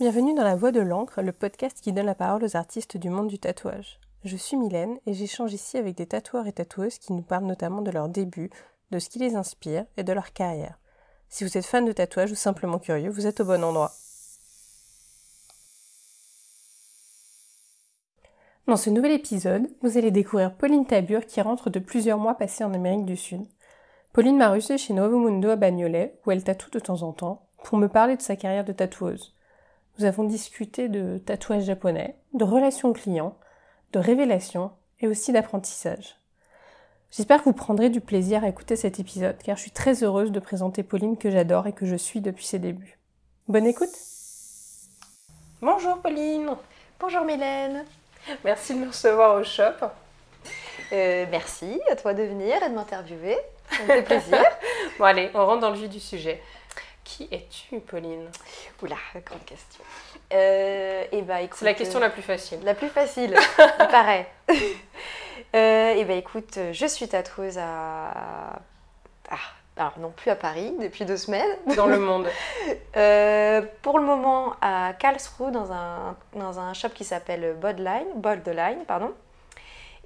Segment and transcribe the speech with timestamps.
[0.00, 3.10] Bienvenue dans La Voix de l'encre, le podcast qui donne la parole aux artistes du
[3.10, 4.00] monde du tatouage.
[4.24, 7.82] Je suis Mylène et j'échange ici avec des tatoueurs et tatoueuses qui nous parlent notamment
[7.82, 8.48] de leurs débuts,
[8.92, 10.78] de ce qui les inspire et de leur carrière.
[11.28, 13.92] Si vous êtes fan de tatouage ou simplement curieux, vous êtes au bon endroit.
[18.66, 22.64] Dans ce nouvel épisode, vous allez découvrir Pauline Tabur qui rentre de plusieurs mois passés
[22.64, 23.46] en Amérique du Sud.
[24.14, 27.42] Pauline m'a reçue chez Novo Mundo à Bagnolet, où elle tatoue de temps en temps,
[27.64, 29.34] pour me parler de sa carrière de tatoueuse.
[30.00, 33.36] Nous avons discuté de tatouage japonais, de relations clients,
[33.92, 36.16] de révélations et aussi d'apprentissage.
[37.10, 40.32] J'espère que vous prendrez du plaisir à écouter cet épisode car je suis très heureuse
[40.32, 42.98] de présenter Pauline que j'adore et que je suis depuis ses débuts.
[43.46, 43.90] Bonne écoute
[45.60, 46.48] Bonjour Pauline
[46.98, 47.84] Bonjour Mylène
[48.42, 49.84] Merci de me recevoir au shop.
[50.92, 53.36] Euh, merci à toi de venir et de m'interviewer.
[53.70, 54.42] Ça me fait plaisir.
[54.98, 56.40] bon allez, on rentre dans le vif du sujet.
[57.10, 58.28] Qui es-tu, Pauline?
[58.82, 58.94] Oula,
[59.26, 59.82] grande question.
[60.32, 62.60] Euh, et bah, C'est la question la plus facile.
[62.62, 64.28] La plus facile, il paraît.
[65.56, 68.60] Euh, et bah écoute, je suis tatoueuse à...
[69.28, 69.36] Ah,
[69.76, 71.50] alors non plus à Paris depuis deux semaines.
[71.74, 72.28] Dans le monde.
[72.96, 78.84] Euh, pour le moment à Karlsruhe dans un, dans un shop qui s'appelle Bodline, Boldline,
[78.86, 79.12] pardon.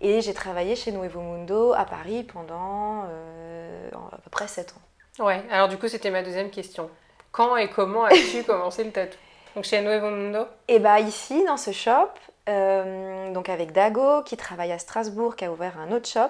[0.00, 4.93] Et j'ai travaillé chez Nuevo Mundo à Paris pendant à peu près sept ans.
[5.18, 6.90] Ouais, alors du coup c'était ma deuxième question.
[7.32, 9.16] Quand et comment as-tu commencé le tatou
[9.54, 10.46] donc chez Nuevo Mundo?
[10.66, 12.10] Et eh bah ici, dans ce shop,
[12.48, 16.20] euh, donc avec Dago, qui travaille à Strasbourg, qui a ouvert un autre shop,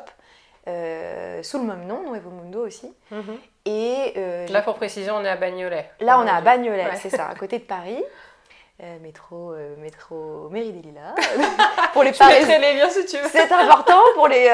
[0.69, 2.93] euh, sous le même nom, Nuevo Mundo aussi.
[3.11, 3.39] Mhm.
[3.67, 5.91] Et, euh, là, pour préciser, on est à Bagnolet.
[6.01, 8.03] Là, on est à Bagnolet, c'est ça, à côté de Paris.
[9.01, 11.15] métro, métro Mairie des Lilas.
[11.93, 13.29] pour les Parisiens, si tu veux.
[13.31, 14.49] C'est important pour les,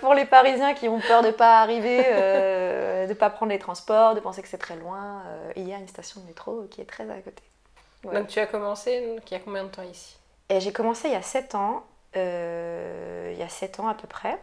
[0.00, 3.58] pour les Parisiens qui ont peur de ne pas arriver, de ne pas prendre les
[3.58, 5.22] transports, de penser que c'est très loin.
[5.56, 7.42] il y a une station de métro qui est très à côté.
[8.04, 10.16] Donc tu as commencé il y a combien de temps ici?
[10.58, 11.84] J'ai commencé il y a 7 ans,
[12.16, 14.36] euh, il y a 7 ans à peu près.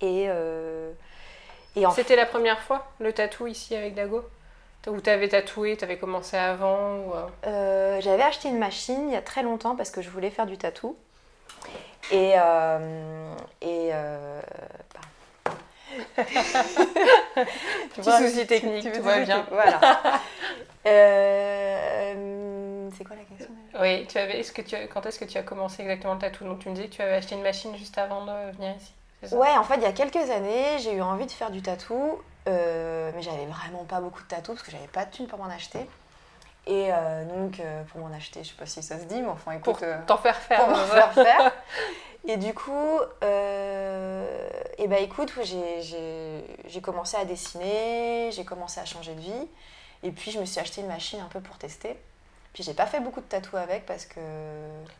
[0.00, 0.92] Et, euh,
[1.74, 4.22] et C'était la première fois le tatou ici avec Dago?
[4.86, 6.98] Ou tu avais tatoué, tu avais commencé avant
[7.46, 8.00] euh?
[8.00, 10.58] J'avais acheté une machine il y a très longtemps parce que je voulais faire du
[10.58, 10.96] tatou.
[12.12, 12.34] Et,
[13.62, 13.90] et
[17.94, 19.46] Petit souci technique, tout va bien.
[19.50, 19.80] Voilà.
[20.86, 23.48] Euh, c'est quoi la question
[23.80, 26.44] Oui, tu avais, est-ce que tu, quand est-ce que tu as commencé exactement le tatou?
[26.44, 29.34] Donc tu me disais que tu avais acheté une machine juste avant de venir ici.
[29.34, 32.18] Ouais, en fait, il y a quelques années, j'ai eu envie de faire du tatou,
[32.48, 35.38] euh, mais j'avais vraiment pas beaucoup de tatou parce que j'avais pas de thunes pour
[35.38, 35.88] m'en acheter.
[36.66, 39.52] Et euh, donc, pour m'en acheter, je sais pas si ça se dit, mais enfin,
[39.52, 39.64] écoute.
[39.64, 40.66] Pour t'en faire faire.
[40.66, 41.52] Pour faire faire.
[42.26, 43.00] Et du coup,
[44.78, 49.48] et bah écoute, j'ai commencé à dessiner, j'ai commencé à changer de vie.
[50.02, 51.98] Et puis je me suis acheté une machine un peu pour tester.
[52.54, 54.20] Puis j'ai pas fait beaucoup de tatous avec parce que.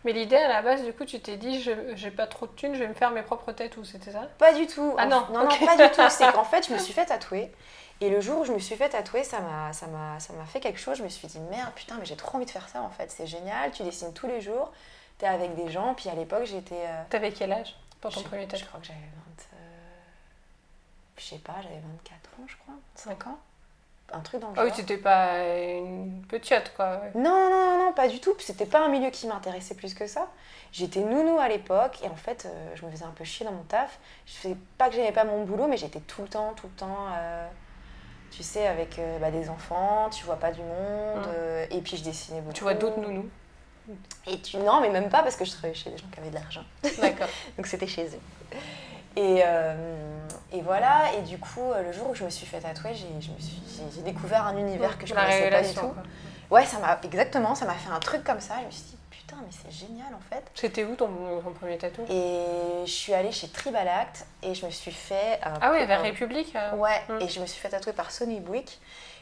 [0.04, 1.62] Mais l'idée à la base, du coup, tu t'es dit,
[1.94, 4.22] j'ai pas trop de thunes, je vais me faire mes propres tatous, c'était ça?
[4.38, 4.92] Pas du tout.
[4.98, 6.02] Ah non, non, non, pas du tout.
[6.10, 7.52] C'est qu'en fait, je me suis fait tatouer.
[8.00, 10.44] Et le jour où je me suis fait tatouer, ça m'a, ça m'a, ça m'a
[10.46, 10.98] fait quelque chose.
[10.98, 13.12] Je me suis dit, merde, putain, mais j'ai trop envie de faire ça en fait.
[13.12, 14.72] C'est génial, tu dessines tous les jours,
[15.18, 15.94] t'es avec des gens.
[15.94, 16.74] Puis à l'époque, j'étais.
[16.74, 17.02] Euh...
[17.08, 19.04] T'avais quel âge pour ton premier tatou Je crois que j'avais 20.
[19.06, 19.56] Euh,
[21.18, 22.74] je sais pas, j'avais 24 ans, je crois.
[22.96, 23.38] 5 ans
[24.14, 27.00] un truc dans le ah oui, c'était pas une petite quoi.
[27.14, 28.34] Non, non, non, pas du tout.
[28.38, 30.28] C'était pas un milieu qui m'intéressait plus que ça.
[30.72, 33.52] J'étais nounou à l'époque et en fait, euh, je me faisais un peu chier dans
[33.52, 33.98] mon taf.
[34.26, 36.72] Je faisais pas que j'aimais pas mon boulot, mais j'étais tout le temps, tout le
[36.72, 37.46] temps, euh,
[38.30, 41.24] tu sais, avec euh, bah, des enfants, tu vois pas du monde.
[41.26, 41.66] Hum.
[41.70, 42.54] et puis je dessinais beaucoup.
[42.54, 43.28] Tu vois d'autres nounous?
[44.26, 44.56] Et tu.
[44.58, 46.64] Non, mais même pas parce que je travaillais chez des gens qui avaient de l'argent.
[47.00, 47.28] D'accord.
[47.56, 48.58] Donc c'était chez eux.
[49.16, 49.74] Et, euh,
[50.52, 54.02] et, voilà, et du coup, euh, le jour où je me suis fait tatouer, j'ai
[54.02, 55.94] découvert un univers que je ne connaissais pas du tout.
[56.50, 58.54] Ouais, ça m'a exactement, ça m'a fait un truc comme ça.
[58.60, 60.44] Je me suis dit, putain, mais c'est génial en fait.
[60.54, 61.08] C'était où ton,
[61.58, 62.44] premier tatouage Et
[62.84, 65.40] je suis allée chez Tribal Act et je me suis fait.
[65.42, 67.20] ah ouais, vers République euh, Ouais, hmm.
[67.20, 68.80] et je me suis fait tatouer par Sonny Bouic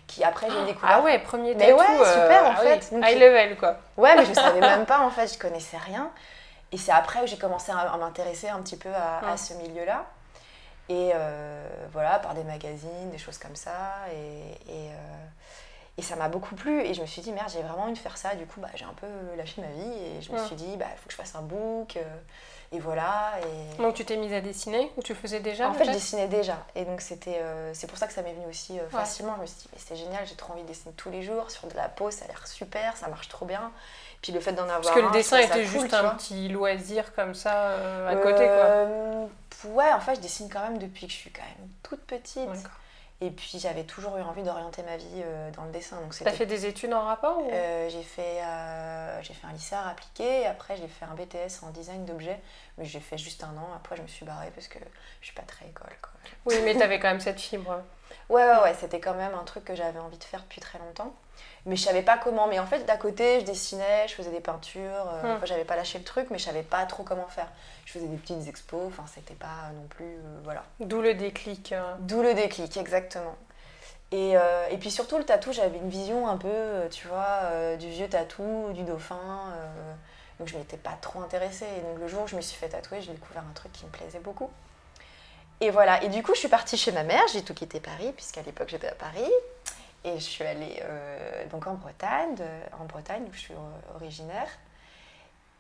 [0.09, 0.91] qui après j'ai ah, découvert.
[0.93, 1.65] Ah ouais, premier tatou.
[1.65, 2.91] Mais ouais, super en ah fait.
[2.93, 3.77] high level quoi.
[3.97, 6.11] Ouais, mais je savais même pas en fait, je connaissais rien.
[6.73, 10.07] Et c'est après où j'ai commencé à, m'intéresser un petit peu à, ce milieu-là.
[10.89, 13.95] Et euh, voilà, par des magazines, des choses comme ça.
[14.13, 15.27] Et, et, euh,
[15.99, 16.81] et ça m'a beaucoup plu.
[16.81, 18.35] Et je me suis dit, merde, j'ai vraiment envie de faire ça.
[18.35, 19.93] Du coup, bah, j'ai un peu lâché ma vie.
[19.93, 21.97] Et je me suis dit, bah, il faut que je fasse un book.
[21.97, 22.17] Euh,
[22.73, 23.35] et voilà.
[23.43, 23.83] Et...
[23.83, 26.57] Donc tu t'es mise à dessiner ou tu faisais déjà En fait, je dessinais déjà.
[26.75, 27.39] Et donc c'était,
[27.75, 29.35] c'est pour ça que ça m'est venu aussi facilement.
[29.37, 31.51] Je me suis dit, mais c'est génial, j'ai trop envie de dessiner tous les jours.
[31.51, 33.71] Sur de la peau, ça a l'air super, ça marche trop bien.
[34.23, 37.35] Puis le fait d'en avoir Parce que le dessin était juste un petit loisir comme
[37.35, 38.47] ça euh, à côté, quoi.
[38.47, 39.27] Euh,
[39.67, 42.49] ouais, en fait, je dessine quand même depuis que je suis quand même toute petite.
[43.21, 46.01] Et puis j'avais toujours eu envie d'orienter ma vie euh, dans le dessin.
[46.01, 47.49] Donc T'as fait des études en rapport ou...
[47.53, 51.63] euh, J'ai fait, euh, j'ai fait un lycée art appliqué, après j'ai fait un BTS
[51.65, 52.41] en design d'objets,
[52.79, 54.81] mais j'ai fait juste un an, après je me suis barrée parce que
[55.21, 55.93] je suis pas très école.
[56.03, 56.11] Quoi.
[56.47, 57.81] Oui, mais t'avais quand même cette fibre.
[58.29, 60.79] Ouais, ouais, ouais, c'était quand même un truc que j'avais envie de faire depuis très
[60.79, 61.13] longtemps.
[61.67, 62.47] Mais je savais pas comment.
[62.49, 64.81] Mais en fait, d'à côté, je dessinais, je faisais des peintures.
[65.25, 65.47] euh, Hmm.
[65.47, 67.49] j'avais pas lâché le truc, mais je savais pas trop comment faire.
[67.85, 70.05] Je faisais des petites expos, enfin, c'était pas non plus.
[70.05, 70.65] euh, voilà.
[70.81, 71.73] D'où le déclic.
[71.73, 71.95] euh.
[72.01, 73.37] D'où le déclic, exactement.
[74.13, 77.89] Et, euh, et puis surtout, le tatou, j'avais une vision un peu, tu vois, du
[77.89, 79.55] vieux tatou, du dauphin.
[80.39, 81.67] donc je m'étais pas trop intéressée.
[81.79, 83.85] Et donc le jour où je me suis fait tatouer, j'ai découvert un truc qui
[83.87, 84.51] me plaisait beaucoup.
[85.63, 86.03] Et voilà.
[86.03, 87.23] Et du coup, je suis partie chez ma mère.
[87.33, 89.31] J'ai tout quitté Paris, puisqu'à l'époque, j'étais à Paris.
[90.05, 93.95] Et je suis allée euh, donc en Bretagne, de- en Bretagne où je suis euh,
[93.95, 94.49] originaire.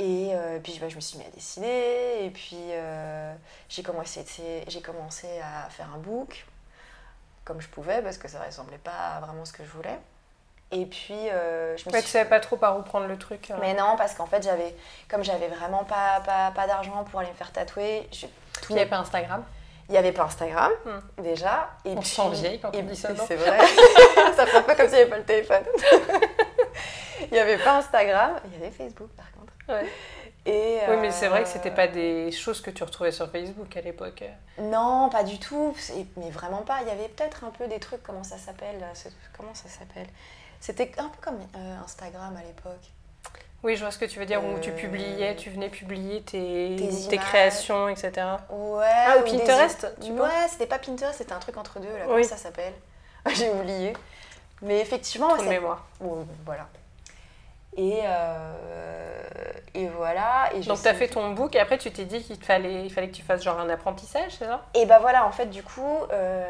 [0.01, 2.25] Et euh, puis bah, je me suis mis à dessiner.
[2.27, 3.33] Et puis euh,
[3.69, 4.25] j'ai commencé,
[4.67, 6.45] j'ai commencé à faire un book
[7.45, 9.97] comme je pouvais parce que ça ressemblait pas à vraiment ce que je voulais.
[10.73, 13.19] Et puis euh, je me Ouais, suis tu savais pas trop par où prendre le
[13.19, 13.51] truc.
[13.53, 13.57] euh.
[13.61, 14.75] mais non, parce qu'en fait, j'avais,
[15.09, 18.27] comme j'avais vraiment pas, pas, pas d'argent pour aller me faire tatouer, je-
[18.71, 19.45] Il n'y avait pas Instagram?
[19.93, 21.23] Il n'y avait pas Instagram Hmm.
[21.23, 21.69] déjà.
[21.85, 23.59] Et On puis, se sent vieille quand on dit ça, C'est vrai.
[24.37, 25.63] ça fait un peu comme s'il n'y avait pas le téléphone.
[27.21, 29.53] il n'y avait pas Instagram, il y avait Facebook par contre.
[29.69, 29.87] Ouais.
[30.47, 33.31] Et, Oui, mais c'est vrai que euh, c'était pas des choses que tu retrouvais sur
[33.31, 34.25] Facebook à l'époque.
[34.59, 35.77] Non, pas du tout.
[36.17, 36.79] Mais vraiment pas.
[36.83, 40.07] Il y avait peut-être un peu des trucs, comment ça s'appelle ce- Comment ça s'appelle
[40.59, 42.83] C'était un peu comme euh, Instagram à l'époque.
[43.63, 46.23] Oui, je vois ce que tu veux dire, où tu Euh, publiais, tu venais publier
[46.23, 46.77] tes,
[47.09, 48.11] tes créations, etc.
[48.51, 48.85] Ouais.
[49.07, 51.87] Ah, ou des- Pinterest, tu vois Ouais, c'était pas Pinterest, c'était un truc entre deux,
[51.89, 52.05] là.
[52.09, 52.23] Oui.
[52.23, 52.75] Comment ça s'appelle
[53.35, 53.93] J'ai oublié.
[54.63, 55.87] Mais effectivement, Trop de mémoire.
[56.01, 56.67] Bon, voilà.
[57.77, 59.23] Et, euh,
[59.75, 60.51] et voilà.
[60.55, 62.85] Et je Donc, tu as fait ton book et après, tu t'es dit qu'il fallait,
[62.85, 64.63] il fallait que tu fasses genre un apprentissage, c'est ça?
[64.75, 66.45] Et bah voilà, en fait, du coup, euh,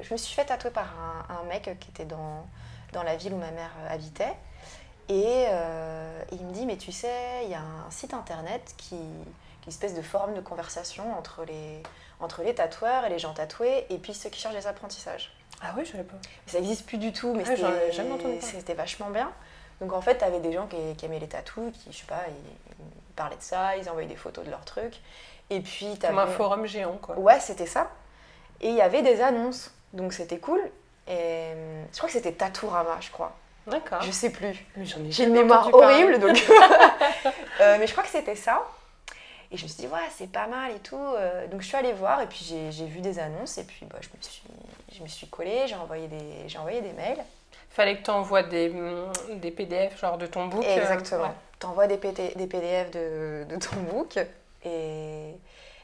[0.00, 0.86] je me suis fait tatouer par
[1.28, 2.46] un, un mec qui était dans,
[2.92, 4.32] dans la ville où ma mère habitait.
[5.12, 8.88] Et euh, il me dit, mais tu sais, il y a un site internet qui,
[8.88, 11.82] qui est une espèce de forum de conversation entre les,
[12.18, 15.30] entre les tatoueurs et les gens tatoués, et puis ceux qui cherchent des apprentissages.
[15.60, 16.16] Ah oui, je savais pas.
[16.46, 18.40] Ça n'existe plus du tout, mais Ah, ai c'était- jamais entendu parler.
[18.40, 19.30] c'était vachement bien.
[19.82, 22.06] Donc en fait, tu avais des gens qui, qui aimaient les tatous, qui, je sais
[22.06, 24.98] pas, ils, ils parlaient de ça, ils envoyaient des photos de leurs trucs.
[25.50, 27.18] Et puis, Comme un forum géant, quoi.
[27.18, 27.90] Ouais, c'était ça.
[28.62, 30.60] Et il y avait des annonces, donc c'était cool.
[31.06, 33.36] Et hum, je crois que c'était Tatourama, je crois.
[33.66, 34.02] D'accord.
[34.02, 34.56] Je sais plus.
[35.10, 36.36] J'ai une mémoire horrible, donc.
[37.60, 38.66] Euh, mais je crois que c'était ça.
[39.52, 40.96] Et je me suis dit, ouais, c'est pas mal et tout.
[40.98, 43.98] Euh, donc je suis allée voir et puis j'ai vu des annonces et puis bah,
[44.00, 44.42] je, me suis,
[44.96, 47.22] je me suis collée, j'ai envoyé, des- envoyé des mails.
[47.70, 50.64] Fallait que tu envoies des, mm, des PDF, genre de ton book.
[50.64, 51.24] euh, Exactement.
[51.24, 51.28] ouais.
[51.58, 54.18] T'envoies des, PT des PDF de, de ton book
[54.64, 55.34] et,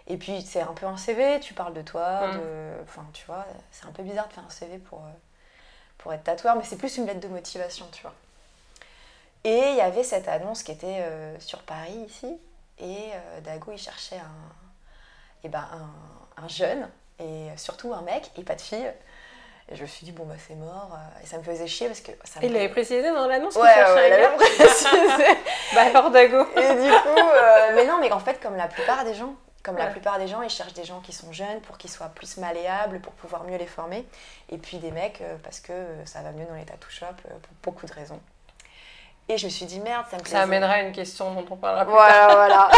[0.07, 2.33] et puis c'est un peu un CV, tu parles de toi, Mm.
[2.39, 5.11] de, enfin tu vois, c'est un peu bizarre de faire un CV pour, euh,
[6.09, 8.15] pour être tatoueur, mais c'est plus une lettre de motivation, tu vois.
[9.45, 12.35] Et il y avait cette annonce qui était euh, sur Paris ici
[12.79, 14.55] et euh, Dago il cherchait un,
[15.45, 16.89] eh ben, un, un jeune
[17.21, 18.91] et surtout un mec et pas de fille.
[19.71, 20.93] Et je me suis dit, bon, bah c'est mort.
[20.95, 23.65] euh, Et ça me faisait chier parce que ça Il l'avait précisé dans l'annonce Ouais,
[23.65, 24.89] ouais, un il avait gars précisé.
[25.75, 26.41] Bah alors Dago.
[26.57, 29.35] Et du coup, euh, mais non, mais en fait, comme la plupart des gens,
[29.69, 32.09] comme la plupart des gens, ils cherchent des gens qui sont jeunes pour qu'ils soient
[32.09, 34.07] plus malléables, pour pouvoir mieux les former.
[34.51, 37.07] Et puis des mecs, euh, parce que euh, ça va mieux dans les tattoo shops,
[37.07, 38.21] euh, pour beaucoup de raisons.
[39.29, 40.37] Et je me suis dit, merde, ça me plaisait.
[40.37, 42.31] Ça amènera à une question dont on parlera plus tard.
[42.31, 42.71] Voilà, voilà.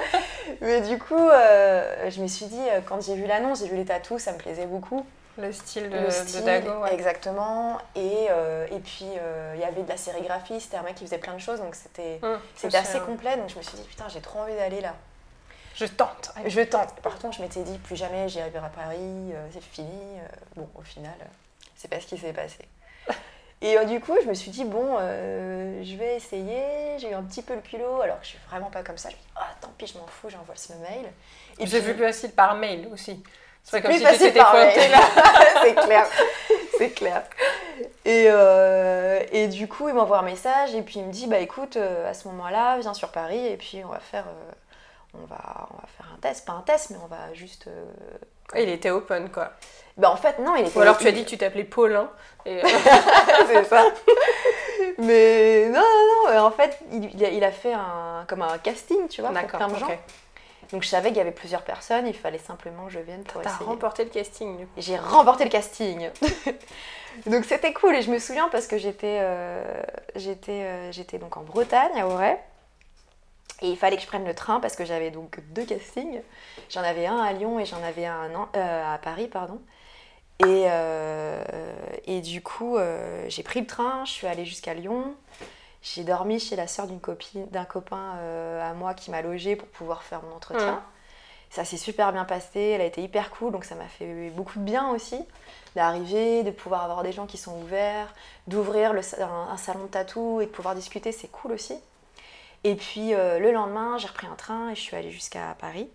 [0.60, 3.84] mais du coup, euh, je me suis dit, quand j'ai vu l'annonce, j'ai vu les
[3.84, 5.06] tatous, ça me plaisait beaucoup.
[5.38, 6.94] Le style de, le de style, Dago, ouais.
[6.94, 7.78] exactement.
[7.94, 11.04] Et, euh, et puis, euh, il y avait de la sérigraphie, c'était un mec qui
[11.04, 12.20] faisait plein de choses, donc c'était...
[12.22, 12.38] Hum,
[12.72, 14.94] assez complet, donc je me suis dit, putain, j'ai trop envie d'aller là.
[15.76, 16.32] Je tente.
[16.46, 16.94] Je tente.
[17.02, 18.96] Par contre, je m'étais dit, plus jamais j'irai à Paris,
[19.32, 19.88] euh, c'est fini.
[19.90, 21.24] Euh, bon, au final, euh,
[21.76, 22.58] c'est pas ce qui s'est passé.
[23.60, 26.98] Et du coup, je me suis dit, bon, je vais essayer.
[26.98, 29.08] J'ai eu un petit peu le culot, alors que je suis vraiment pas comme ça.
[29.08, 31.10] Je me dit, ah, tant pis, je m'en fous, j'envoie le mail.
[31.58, 33.22] Et J'ai vu plus facile par mail aussi.
[33.64, 34.90] C'est pas comme plus si tu facile t'étais par pointé mail.
[34.90, 35.00] là.
[35.62, 36.06] c'est clair,
[36.78, 37.22] c'est clair.
[38.04, 41.38] Et, euh, et du coup, il m'envoie un message et puis il me dit bah
[41.38, 44.52] écoute, euh, à ce moment-là, viens sur Paris et puis on va faire, euh,
[45.22, 47.66] on va, on va faire un test, pas un test, mais on va juste.
[47.68, 47.84] euh,
[48.56, 49.52] Il était open quoi.
[49.96, 50.78] Bah en fait non, il était.
[50.78, 52.10] Ou alors tu as dit que tu t'appelais Paulin.
[52.44, 52.68] Et, euh,
[53.46, 53.84] c'est ça.
[54.98, 59.20] Mais non, non, non, en fait, il, il a, fait un, comme un casting, tu
[59.20, 59.88] vois, pour plein de gens.
[60.72, 63.42] Donc je savais qu'il y avait plusieurs personnes, il fallait simplement que je vienne pour
[63.42, 64.72] T'as remporté le casting du coup.
[64.78, 66.10] J'ai remporté le casting.
[67.26, 69.64] donc c'était cool et je me souviens parce que j'étais euh,
[70.16, 72.38] j'étais euh, j'étais donc en Bretagne à Auray
[73.62, 76.20] et il fallait que je prenne le train parce que j'avais donc deux castings.
[76.70, 79.60] J'en avais un à Lyon et j'en avais un euh, à Paris pardon.
[80.40, 81.42] Et, euh,
[82.04, 82.76] Et du coup,
[83.28, 85.14] j'ai pris le train, je suis allée jusqu'à Lyon.
[85.82, 88.18] J'ai dormi chez la sœur d'un copain
[88.60, 90.72] à moi qui m'a logé pour pouvoir faire mon entretien.
[90.72, 90.82] Mmh.
[91.50, 94.58] Ça s'est super bien passé, elle a été hyper cool, donc ça m'a fait beaucoup
[94.58, 95.16] de bien aussi
[95.76, 98.12] d'arriver, de pouvoir avoir des gens qui sont ouverts,
[98.46, 101.74] d'ouvrir un, un, salon de tatou et de pouvoir discuter, c'est cool aussi.
[102.66, 105.88] Et puis euh, le lendemain, j'ai repris un train et je suis allée jusqu'à Paris.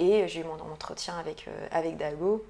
[0.00, 2.44] Et j'ai eu mon entretien avec, euh, avec Dago.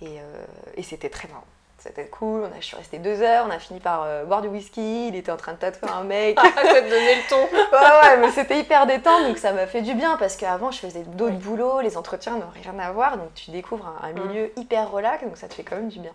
[0.00, 0.44] Et, euh,
[0.76, 1.42] et c'était très marrant.
[1.78, 4.46] C'était cool, on a, je suis restée deux heures, on a fini par boire du
[4.46, 6.38] whisky, il était en train de tatouer un mec.
[6.40, 7.42] ça te donnait le ton.
[7.52, 10.78] ouais, ouais, mais c'était hyper détente, donc ça m'a fait du bien parce qu'avant je
[10.78, 14.28] faisais d'autres boulots, les entretiens n'ont rien à voir, donc tu découvres un, mm.
[14.28, 16.12] milieu hyper relax, donc ça te fait quand même du bien.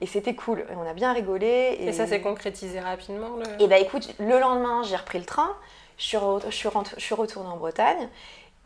[0.00, 1.76] Et c'était cool, et on a bien rigolé.
[1.80, 5.54] Et, ça s'est concrétisé rapidement Et bah écoute, le lendemain, j'ai repris le train,
[5.98, 8.08] je suis, je suis, je suis retournée en Bretagne,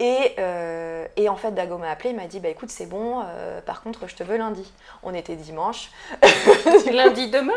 [0.01, 3.23] et, euh, et, en fait, Dago m'a appelé, il m'a dit Bah écoute, c'est bon,
[3.25, 4.73] euh, par contre, je te veux lundi.
[5.05, 5.91] On était dimanche.
[6.93, 7.53] lundi demain?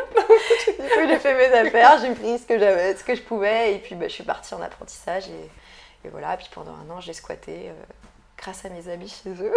[0.68, 3.74] Du coup, j'ai fait mes affaires, j'ai pris ce que j'avais, ce que je pouvais,
[3.74, 5.28] et puis bah, je suis partie en apprentissage.
[5.30, 7.70] Et, et voilà, puis pendant un an, j'ai squatté.
[7.70, 7.74] Euh,
[8.38, 9.52] grâce à mes amis chez eux.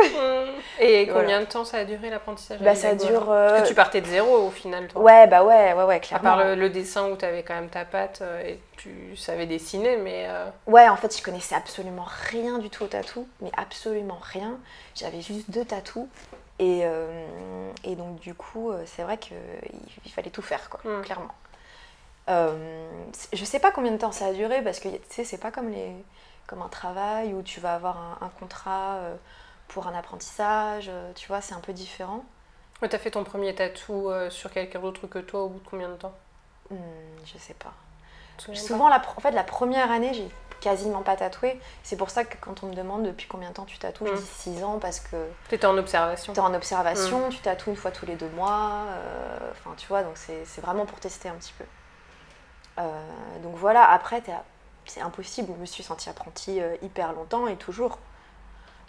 [0.81, 3.27] Et combien de temps ça a duré l'apprentissage bah, Ça dure.
[3.27, 5.03] Parce que tu partais de zéro au final, toi.
[5.03, 6.31] Ouais, bah ouais, ouais, ouais, clairement.
[6.31, 9.47] À part le, dessin où tu avais quand même ta patte euh, et tu savais
[9.47, 10.27] dessiner, mais.
[10.29, 14.59] Euh, ouais, en fait, je connaissais absolument rien du tout au tatou, mais absolument rien.
[14.95, 16.09] J'avais juste deux tatous.
[16.59, 19.37] Et, euh, et donc, du coup, c'est vrai qu'il
[20.05, 21.03] il fallait tout faire, quoi, mmh.
[21.03, 21.35] clairement.
[23.33, 25.51] je sais pas combien de temps ça a duré parce que, tu sais, c'est pas
[25.51, 25.91] comme les
[26.51, 29.15] comme un travail où tu vas avoir un, contrat euh,
[29.69, 32.25] pour un apprentissage, euh, tu vois, c'est un peu différent.
[32.83, 35.69] Mais t'as fait ton premier tatou euh, sur quelqu'un d'autre que toi au bout de
[35.69, 36.13] combien de temps?
[36.71, 36.77] Hmm,
[37.25, 37.73] Je sais pas.
[38.55, 40.29] Souvent, la, en fait, la première année, j'ai
[40.61, 41.61] quasiment pas tatoué.
[41.85, 44.13] C'est pour ça que quand on me demande depuis combien de temps tu tatoues, je
[44.13, 44.17] hmm.
[44.17, 45.29] dis 6 ans parce que.
[45.49, 46.33] T'étais en observation.
[46.33, 47.31] T'es en observation, hmm.
[47.31, 48.87] tu tatoues une fois tous les deux mois.
[49.53, 51.65] Enfin, tu vois, donc c'est vraiment pour tester un petit peu.
[53.41, 54.33] donc voilà, après, t'es
[54.91, 55.53] c'est impossible.
[55.57, 57.99] Je me suis sentie apprentie euh, hyper longtemps et toujours.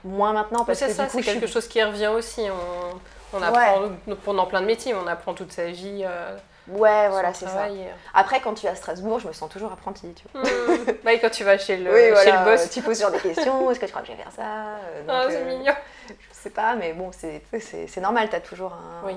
[0.04, 2.42] Moins maintenant parce que c'est ça, c'est quelque chose qui revient aussi.
[2.50, 3.90] On, on apprend
[4.24, 6.04] pendant plein de métiers, on apprend toute sa vie.
[6.04, 6.36] Euh,
[6.70, 7.66] ouais, voilà, c'est ça.
[7.66, 7.92] Euh.
[8.16, 10.14] Après, quand tu es à Strasbourg, je me sens toujours apprentie.
[10.16, 10.42] Tu vois.
[10.42, 10.86] Mmh.
[11.04, 13.70] bah, quand tu vas chez le, chez le boss, tu poses sur des questions.
[13.72, 15.74] Est-ce que tu crois que je vais faire ça Ah, c'est mignon.
[16.10, 18.28] Je sais pas, mais bon, c'est normal.
[18.30, 19.08] Tu as toujours un.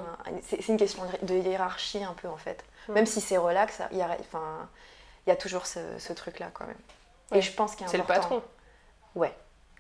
[0.43, 2.63] c'est une question de hiérarchie un peu en fait.
[2.89, 2.93] Mmh.
[2.93, 4.69] Même si c'est relax, il y a, enfin,
[5.27, 6.77] il y a toujours ce, ce truc-là quand même.
[7.33, 8.43] Et je pense qu'il C'est le patron.
[9.15, 9.33] Ouais.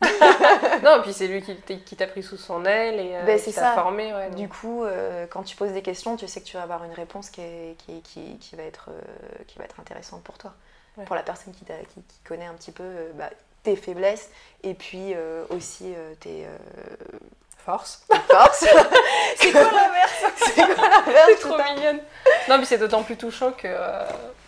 [0.82, 3.72] non, puis c'est lui qui t'a pris sous son aile et euh, ben, qui t'a
[3.72, 4.12] formé.
[4.12, 6.84] Ouais, du coup, euh, quand tu poses des questions, tu sais que tu vas avoir
[6.84, 10.38] une réponse qui, est, qui, qui, qui, va, être, euh, qui va être intéressante pour
[10.38, 10.52] toi.
[11.06, 12.84] Pour la personne qui, qui, connaît un petit peu
[13.14, 13.28] bah,
[13.64, 14.30] tes faiblesses
[14.62, 15.14] et puis
[15.50, 16.46] aussi tes
[17.64, 18.04] Force.
[18.30, 18.60] Force.
[19.36, 20.24] c'est quoi l'inverse?
[20.36, 22.00] C'est quoi l'inverse C'est trop mignonne.
[22.48, 23.66] Non, mais c'est d'autant plus touchant que.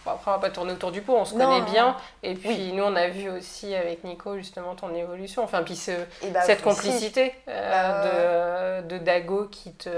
[0.06, 1.96] Euh, après, on va pas tourner autour du pot, on se connaît bien.
[2.22, 5.42] Et puis, nous, on a vu aussi avec Nico, justement, ton évolution.
[5.42, 5.92] Enfin, puis ce,
[6.32, 9.90] bah, cette complicité euh, bah, de, de, Dago qui te.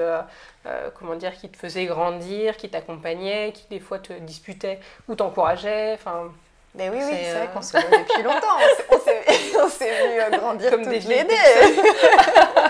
[0.67, 5.15] Euh, comment dire, qui te faisait grandir, qui t'accompagnait, qui des fois te disputait ou
[5.15, 5.95] t'encourageait.
[5.95, 6.25] Enfin,
[6.75, 8.47] mais oui, oui, c'est vrai qu'on se connaît depuis longtemps.
[9.61, 11.35] On s'est vu grandir Comme des l'année.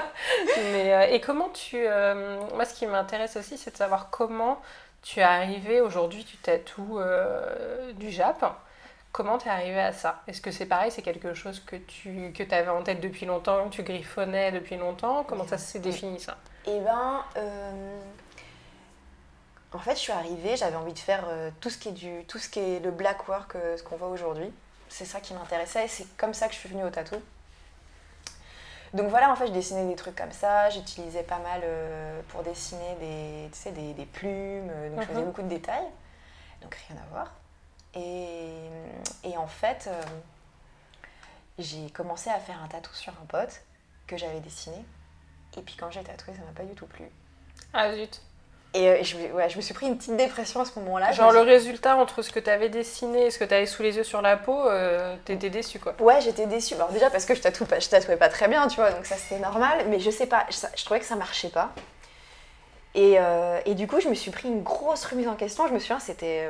[0.72, 1.76] Mais, euh, et comment tu...
[1.78, 4.60] Euh, moi, ce qui m'intéresse aussi, c'est de savoir comment
[5.02, 8.44] tu es arrivé, aujourd'hui, tu tatoues euh, du Jap.
[9.12, 10.22] Comment tu es arrivé à ça?
[10.26, 13.68] Est-ce que c'est pareil, c'est quelque chose que tu que avais en tête depuis longtemps,
[13.68, 15.24] que tu griffonnais depuis longtemps?
[15.24, 16.36] Comment ça s'est défini ça?
[16.66, 17.24] Eh ben,
[19.72, 21.24] en fait, je suis arrivée, j'avais envie de faire
[21.60, 24.08] tout ce qui est du, tout ce qui est le black work, ce qu'on voit
[24.08, 24.52] aujourd'hui.
[24.90, 27.16] C'est ça qui m'intéressait et c'est comme ça que je suis venue au tatou.
[28.94, 30.70] Donc voilà, en fait, je dessinais des trucs comme ça.
[30.70, 34.70] J'utilisais pas mal euh, pour dessiner des, tu sais, des, des plumes.
[34.70, 35.26] Euh, donc je faisais mhm.
[35.26, 35.86] beaucoup de détails.
[36.62, 37.32] Donc rien à voir.
[37.94, 38.50] Et,
[39.24, 40.02] et en fait, euh,
[41.58, 43.62] j'ai commencé à faire un tatou sur un pote
[44.06, 44.84] que j'avais dessiné.
[45.56, 47.04] Et puis quand j'ai tatoué, ça m'a pas du tout plu.
[47.72, 48.22] Ah zut.
[48.74, 51.12] Et euh, je, ouais, je, me suis pris une petite dépression à ce moment-là.
[51.12, 53.82] Genre le résultat entre ce que tu avais dessiné et ce que tu avais sous
[53.82, 56.74] les yeux sur la peau, euh, t'étais déçue quoi Ouais, j'étais déçue.
[56.74, 59.06] Alors déjà parce que je, tatoue pas, je tatouais pas très bien, tu vois, donc
[59.06, 59.86] ça c'était normal.
[59.88, 61.70] Mais je sais pas, je, trouvais que ça marchait pas.
[62.94, 65.66] Et, euh, et, du coup, je me suis pris une grosse remise en question.
[65.68, 66.46] Je me souviens, c'était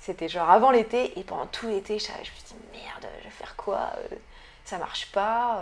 [0.00, 1.16] c'était genre avant l'été.
[1.18, 3.92] Et pendant tout l'été, je, je, me suis dit merde, je vais faire quoi
[4.64, 5.60] Ça marche pas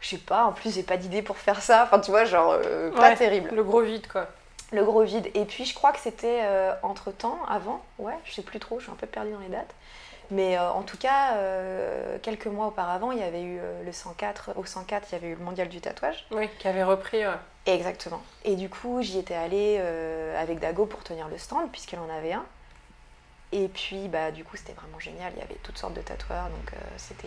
[0.00, 2.56] je sais pas, en plus j'ai pas d'idée pour faire ça, enfin tu vois, genre
[2.96, 3.50] pas terrible.
[3.52, 4.28] Le gros vide quoi
[4.72, 5.30] le gros vide.
[5.34, 8.78] Et puis je crois que c'était euh, entre temps, avant, ouais, je sais plus trop,
[8.78, 9.74] je suis un peu perdue dans les dates.
[10.30, 14.52] Mais euh, en tout cas, euh, quelques mois auparavant, il y avait eu le 104,
[14.56, 16.26] au 104, il y avait eu le mondial du tatouage.
[16.30, 17.18] Oui, qui avait repris.
[17.66, 18.22] Exactement.
[18.44, 19.78] Et du coup, j'y étais allée
[20.38, 22.44] avec Dago pour tenir le stand, puisqu'elle en avait un.
[23.52, 25.32] Et puis, bah, du coup, c'était vraiment génial.
[25.34, 27.26] Il y avait toutes sortes de tatoueurs, donc euh, c'était,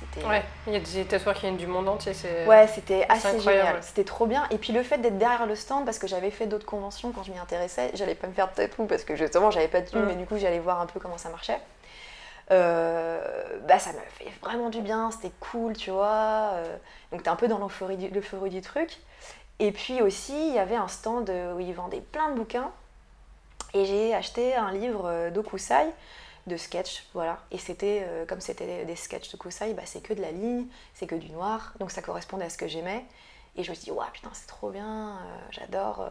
[0.00, 0.26] c'était.
[0.26, 2.14] Ouais, il y a des tatoueurs qui viennent du monde entier.
[2.14, 2.46] C'est...
[2.46, 3.80] Ouais, c'était assez génial.
[3.80, 4.44] C'était trop bien.
[4.50, 7.22] Et puis le fait d'être derrière le stand, parce que j'avais fait d'autres conventions quand
[7.22, 9.88] je m'y intéressais, j'allais pas me faire de tatou parce que justement, j'avais pas de
[9.88, 10.06] thune, mm.
[10.06, 11.60] mais du coup, j'allais voir un peu comment ça marchait.
[12.50, 13.20] Euh,
[13.68, 16.54] bah, ça me fait vraiment du bien, c'était cool, tu vois.
[16.54, 16.76] Euh,
[17.12, 18.98] donc, t'es un peu dans l'euphorie du, l'euphorie du truc.
[19.60, 22.72] Et puis aussi, il y avait un stand où ils vendaient plein de bouquins.
[23.74, 25.86] Et j'ai acheté un livre euh, d'Okusai,
[26.46, 27.38] de sketch, voilà.
[27.50, 30.66] Et c'était, euh, comme c'était des sketchs de Kusai, bah, c'est que de la ligne,
[30.94, 33.04] c'est que du noir, donc ça correspondait à ce que j'aimais.
[33.56, 36.10] Et je me suis dit, ouais, putain, c'est trop bien, euh, j'adore.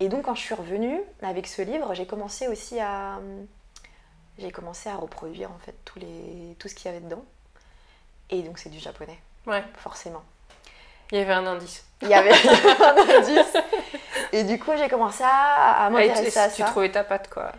[0.00, 3.20] Et donc, quand je suis revenue avec ce livre, j'ai commencé aussi à.
[4.38, 7.22] J'ai commencé à reproduire en fait tous les, tout ce qu'il y avait dedans.
[8.30, 9.18] Et donc, c'est du japonais.
[9.46, 9.62] Ouais.
[9.76, 10.22] Forcément.
[11.12, 11.84] Il y avait un indice.
[12.00, 12.30] Il y avait
[12.80, 13.56] un indice.
[14.32, 16.64] Et du coup, j'ai commencé à, à m'intéresser à ça.
[16.64, 17.52] Tu trouvais ta patte, quoi.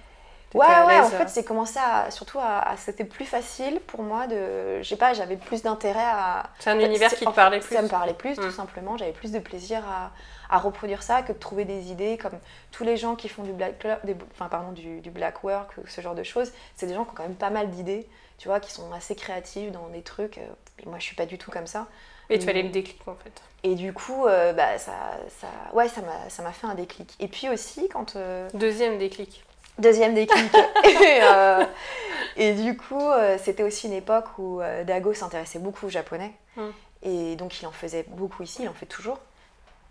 [0.54, 2.12] Ouais, ouais, en fait, c'est commencé à.
[2.12, 4.82] Surtout, à, c'était plus facile pour moi de.
[4.82, 6.50] Je sais pas, j'avais plus d'intérêt à.
[6.60, 7.76] C'est un univers qui te parlait plus.
[7.76, 8.52] Ça me parlait plus, tout mm.
[8.52, 8.98] simplement.
[8.98, 10.12] J'avais plus de plaisir à,
[10.54, 12.38] à, reproduire ça que de trouver des idées comme
[12.72, 15.88] tous les gens qui font du black, des, enfin, pardon, du, du, black work ou
[15.88, 16.52] ce genre de choses.
[16.76, 19.16] C'est des gens qui ont quand même pas mal d'idées, tu vois, qui sont assez
[19.16, 20.38] créatifs dans des trucs.
[20.38, 21.88] Et moi, je suis pas du tout comme ça.
[22.32, 23.42] Et tu fallait le déclic en fait.
[23.64, 24.94] Et du coup, euh, bah, ça,
[25.40, 27.16] ça, ouais, ça m'a fait un déclic.
[27.20, 28.16] Et puis aussi, quand.
[28.16, 29.44] Euh, Deuxième déclic.
[29.78, 30.44] Deuxième déclic.
[30.84, 31.66] et, euh,
[32.38, 33.10] et, du coup,
[33.40, 36.34] c'était aussi une époque où Dago s'intéressait beaucoup au japonais.
[36.58, 36.74] Hum.
[37.04, 39.20] Et donc, il en faisait beaucoup ici, il en fait toujours.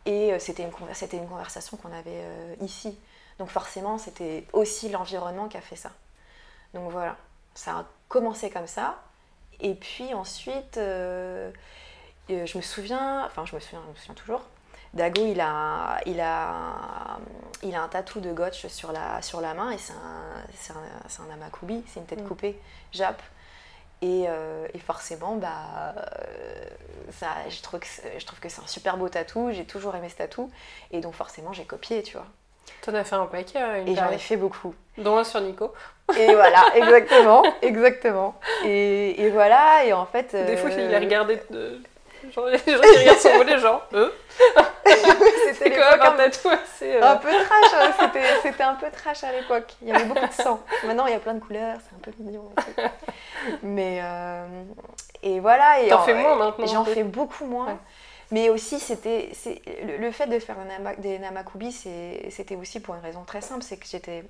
[0.06, 0.72] Et c'était une,
[1.12, 2.24] une conversation qu'on avait
[2.60, 2.98] ici.
[3.38, 5.90] Donc, forcément, c'était aussi l'environnement qui a fait ça.
[6.74, 7.16] Donc, voilà.
[7.54, 8.98] Ça a commencé comme ça.
[9.62, 10.78] Et puis ensuite
[12.32, 14.42] euh, je me souviens, enfin je me souviens, je me souviens toujours,
[14.92, 17.18] Dago, il a, il a,
[17.62, 21.30] il a un tatou de gotch sur la, sur la main et c'est un, un,
[21.30, 22.28] un, amakubi, c'est une tête mm.
[22.28, 22.60] coupée,
[22.92, 23.22] Jap.
[24.02, 26.64] Et, euh, et forcément, bah, euh,
[27.12, 27.86] ça, je, trouve que,
[28.18, 30.50] je trouve que c'est un super beau tatou, j'ai toujours aimé ce tatou,
[30.90, 32.26] et donc forcément j'ai copié, tu vois.
[32.82, 34.74] T'en as fait un paquet Et j'en ai fait beaucoup.
[34.96, 35.74] Dont un sur Nico.
[36.16, 38.40] Et voilà, exactement, exactement.
[38.64, 40.34] Et, et, voilà, et en fait...
[40.34, 41.82] Des fois, il a regardé de
[42.34, 44.12] Genre, les gens qui regardent s'envoler, genre, eux
[45.52, 46.96] C'était quoi un tatou assez.
[46.96, 48.08] Euh, un peu trash, hein,
[48.42, 49.74] c'était un peu trash à l'époque.
[49.82, 50.60] Il y avait beaucoup de sang.
[50.84, 52.50] Maintenant, il y a plein de couleurs, c'est un peu mignon.
[53.62, 54.00] Mais.
[54.02, 54.46] Euh,
[55.22, 55.76] et voilà.
[55.88, 57.78] T'en fais moins maintenant J'en fais beaucoup moins.
[58.30, 59.30] Mais aussi, c'était
[59.84, 60.56] le, le, fait de faire
[60.98, 64.24] des namakubi, c'était aussi pour une raison très simple c'est que j'étais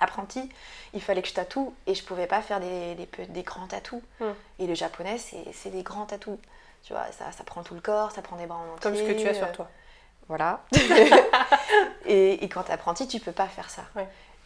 [0.00, 0.48] apprentie,
[0.94, 4.02] il fallait que je tatoue et je pouvais pas faire des, des, des grands tatous.
[4.20, 4.34] Hum.
[4.58, 6.38] Et le japonais, c'est des grands tatous.
[6.82, 8.80] Tu vois, ça, ça prend tout le corps, ça prend des bras en entier.
[8.82, 9.68] Comme ce que tu as sur euh, toi.
[10.28, 10.60] Voilà.
[12.06, 13.82] et, et, quand tu apprenti, tu peux pas faire ça.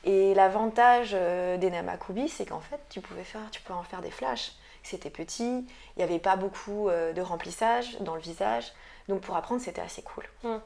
[0.04, 4.02] Et l'avantage euh, des Namakubi, c'est qu'en fait, tu pouvais faire, tu pouvais en faire
[4.02, 4.52] des flashs.
[4.82, 8.72] C'était petit, il n'y avait pas beaucoup euh, de remplissage dans le visage.
[9.08, 10.24] Donc pour apprendre, c'était assez cool.
[10.44, 10.56] Mm.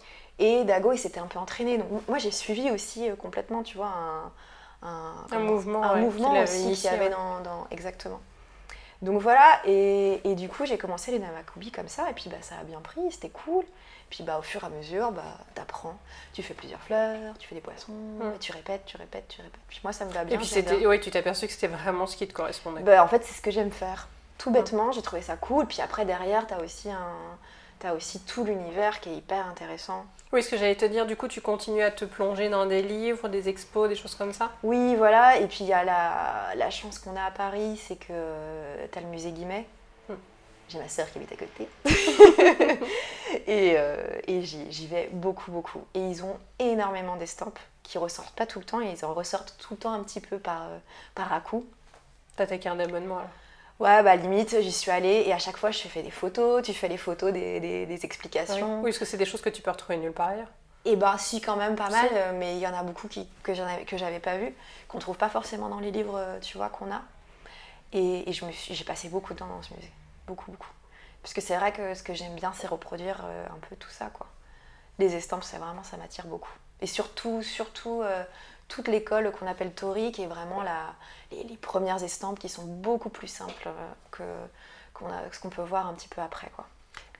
[0.40, 1.78] Et Dago, il s'était un peu entraîné.
[1.78, 4.32] Donc moi, j'ai suivi aussi complètement, tu vois, un,
[4.82, 8.20] un, un mouvement, un mouvement aussi qu'il y avait dans, dans, Exactement.
[9.02, 12.36] Donc voilà, et, et du coup j'ai commencé les Namakubi comme ça, et puis bah,
[12.42, 13.64] ça a bien pris, c'était cool.
[14.10, 15.22] Puis bah, au fur et à mesure, bah,
[15.54, 15.96] t'apprends,
[16.32, 18.38] tu fais plusieurs fleurs, tu fais des poissons, mm.
[18.40, 19.60] tu répètes, tu répètes, tu répètes.
[19.68, 20.34] Puis moi ça me va bien.
[20.34, 22.82] Et puis c'était, ouais, tu t'es aperçu que c'était vraiment ce qui te correspondait.
[22.82, 24.08] Bah, en fait c'est ce que j'aime faire.
[24.36, 25.66] Tout bêtement, j'ai trouvé ça cool.
[25.66, 27.14] Puis après derrière, t'as aussi un,
[27.84, 30.04] as aussi tout l'univers qui est hyper intéressant.
[30.32, 32.82] Oui, ce que j'allais te dire, du coup, tu continues à te plonger dans des
[32.82, 35.38] livres, des expos, des choses comme ça Oui, voilà.
[35.38, 38.12] Et puis, il y a la, la chance qu'on a à Paris, c'est que
[38.92, 39.66] tu as le musée Guimet.
[40.08, 40.14] Hmm.
[40.68, 41.68] J'ai ma sœur qui habite à côté.
[43.48, 43.96] et, euh,
[44.28, 45.84] et j'y vais beaucoup, beaucoup.
[45.94, 49.56] Et ils ont énormément d'estampes qui ressortent pas tout le temps et ils en ressortent
[49.58, 50.78] tout le temps un petit peu par, euh,
[51.16, 51.66] par à coup.
[52.36, 53.30] T'as ta carte d'abonnement alors
[53.80, 56.74] Ouais, bah limite, j'y suis allée et à chaque fois, je fais des photos, tu
[56.74, 58.82] fais les photos des, des, explications.
[58.82, 60.50] Oui, parce que c'est des choses que tu peux retrouver nulle part ailleurs.
[60.84, 63.54] Et bah si, quand même pas mal, mais il y en a beaucoup qui, que
[63.54, 64.54] j'avais pas vu,
[64.86, 67.00] qu'on trouve pas forcément dans les livres, euh, tu vois, qu'on a.
[67.92, 69.92] Et, et j'ai passé beaucoup de temps dans ce musée.
[70.26, 70.70] Beaucoup, beaucoup.
[71.22, 73.90] Parce que c'est vrai que ce que j'aime bien, c'est reproduire euh, un peu tout
[73.90, 74.26] ça, quoi.
[74.98, 76.52] Les estampes, c'est vraiment, ça m'attire beaucoup.
[76.82, 78.22] Et surtout, surtout, euh,
[78.70, 80.94] toute l'école qu'on appelle Tori, qui est vraiment la,
[81.32, 85.92] les, premières estampes qui sont beaucoup plus simples euh, que ce qu'on peut voir un
[85.92, 86.48] petit peu après.
[86.56, 86.66] Quoi.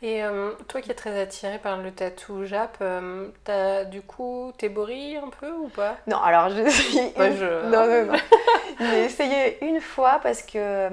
[0.02, 4.52] Et euh, toi qui es très attirée par le tatou Jap, euh, t'as du coup
[4.58, 5.96] un peu ou pas?
[6.06, 6.98] Non, alors je suis.
[7.18, 8.18] Non, non, non.
[8.80, 10.88] J'ai essayé une fois parce que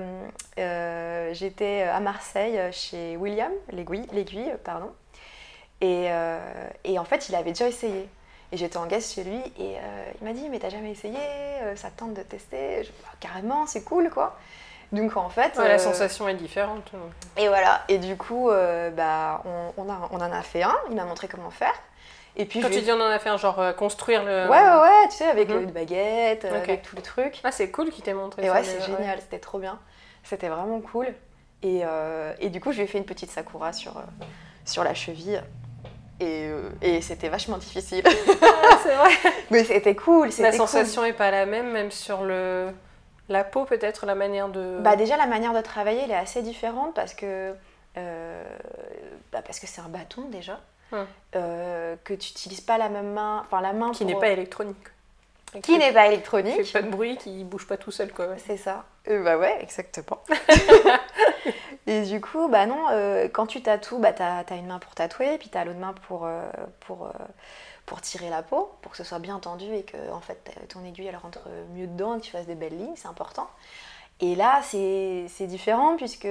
[1.32, 4.92] j'étais à Marseille chez William, l'aiguille, pardon.
[5.82, 6.40] Et, euh,
[6.84, 8.10] et, en fait, il avait déjà essayé.
[8.52, 11.18] Et j'étais en guest chez lui et euh, il m'a dit Mais t'as jamais essayé
[11.76, 12.84] Ça tente de tester?
[12.84, 14.38] Je, bah, Carrément, c'est cool quoi.
[14.94, 15.56] Donc en fait.
[15.58, 16.92] la sensation est différente.
[17.36, 17.84] Et voilà.
[17.90, 18.50] Et du coup,
[18.96, 20.76] bah, on, on, a, on en a fait un.
[20.90, 21.74] Il m'a montré comment faire.
[22.38, 24.48] Et puis Quand tu dis on en a fait un genre construire le.
[24.48, 25.64] Ouais, ouais, ouais, tu sais, avec mhm.
[25.64, 27.42] une baguette, avec tout le truc.
[27.44, 28.54] Ah, c'est cool qu'il t'ait montré et ça.
[28.54, 29.78] ouais, c'est génial, c'était trop bien.
[30.24, 31.08] C'était vraiment cool.
[31.64, 34.02] Et, euh, et, du coup, je lui ai fait une petite sakura sur, euh,
[34.66, 35.42] sur la cheville.
[36.20, 38.04] Et, euh, et c'était vachement difficile.
[38.70, 39.34] Ah, c'est vrai.
[39.50, 40.30] Mais c'était cool.
[40.40, 42.70] La sensation n'est pas la même, même sur le,
[43.30, 44.80] la peau, peut-être, la manière de.
[44.82, 47.54] Bah, déjà, la manière de travailler, elle est assez différente parce que
[47.96, 50.60] bah, parce que c'est un bâton déjà.
[50.92, 51.06] Hum.
[51.34, 53.44] que tu n'utilises pas la même main.
[53.46, 54.78] Enfin, la main qui n'est pas électronique.
[55.62, 56.58] Qui n'est pas électronique.
[56.58, 58.28] Qui fait pas de bruit, qui bouge pas tout seul, quoi.
[58.38, 58.86] C'est ça.
[59.10, 60.20] Euh, bah ouais, exactement.
[61.88, 64.96] et du coup, bah non, euh, quand tu tatoues, bah t'as as une main pour
[64.96, 66.42] tatouer, puis t'as l'autre main pour, euh,
[66.82, 67.10] pour,
[67.86, 70.84] pour tirer la peau, pour que ce soit bien tendu et que en fait ton
[70.84, 73.50] aiguille elle rentre mieux dedans et que tu fasses des belles lignes, c'est important.
[74.20, 76.28] Et là, c'est différent puisque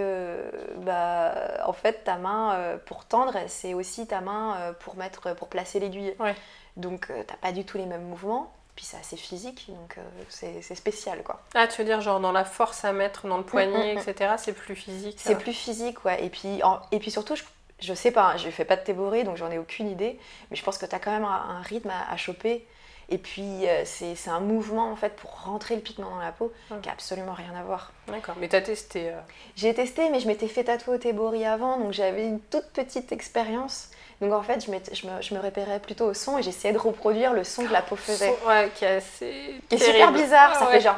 [0.79, 1.33] bah,
[1.67, 6.15] en fait ta main pour tendre, c'est aussi ta main pour mettre pour placer l'aiguille.
[6.19, 6.35] Ouais.
[6.77, 8.53] Donc t'as pas du tout les mêmes mouvements.
[8.77, 11.43] Puis c'est assez physique, donc euh, c'est spécial quoi.
[11.55, 14.03] Ah, tu veux dire genre dans la force à mettre dans le poignet, mm, mm,
[14.03, 14.09] mm.
[14.09, 14.35] etc.
[14.37, 16.23] C'est plus physique C'est plus physique, ouais.
[16.23, 16.61] Et puis,
[16.93, 17.43] et puis surtout, je,
[17.81, 20.19] je sais pas, hein, je fais pas de théorie, donc j'en ai aucune idée,
[20.51, 22.67] mais je pense que tu as quand même un, rythme à, choper.
[23.09, 26.53] Et puis euh, c'est un mouvement en fait pour rentrer le pigment dans la peau
[26.83, 27.93] qui a absolument rien à voir.
[28.09, 29.21] D'accord, mais tu as testé euh
[29.55, 33.13] J'ai testé, mais je m'étais fait tatouer au tébori avant, donc j'avais une toute petite
[33.13, 33.91] expérience.
[34.21, 36.79] Donc en fait, je, je, me, je me, repérais plutôt au son et j'essayais de
[36.79, 38.35] reproduire le son que la peau faisait.
[38.47, 39.61] Ouais, qui est assez.
[39.69, 40.97] Qui est super bizarre, ça fait genre.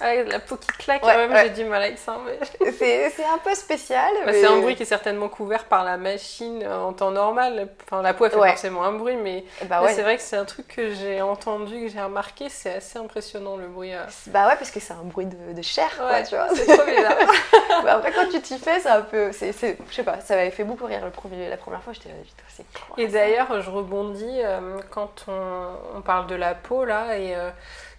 [0.00, 2.18] Ouais, la peau qui claque, ouais, même j'ai du mal avec ça.
[2.24, 2.38] Mais...
[3.10, 4.12] c'est un peu spécial.
[4.24, 7.68] Bah, c'est un bruit qui est certainement couvert par la machine euh, en temps normal.
[7.84, 10.44] Enfin, la peau, elle fait forcément un bruit, mais bah c'est vrai que c'est un
[10.44, 12.48] truc que j'ai entendu, que j'ai remarqué.
[12.48, 13.94] C'est assez impressionnant le bruit.
[13.94, 14.04] Euh.
[14.26, 16.48] Bah ouais, parce que c'est un bruit de, de chair, quoi, tu vois.
[16.54, 17.16] C'est trop bizarre.
[17.84, 19.32] bah après, quand tu t'y fais, c'est un peu.
[19.32, 21.92] Je sais pas, ça m'avait fait beaucoup rire le premier, la première fois.
[21.94, 22.14] J'étais là,
[22.48, 22.64] c'est
[22.98, 27.34] Et d'ailleurs, je rebondis euh, quand on, on, parle de la peau, là, et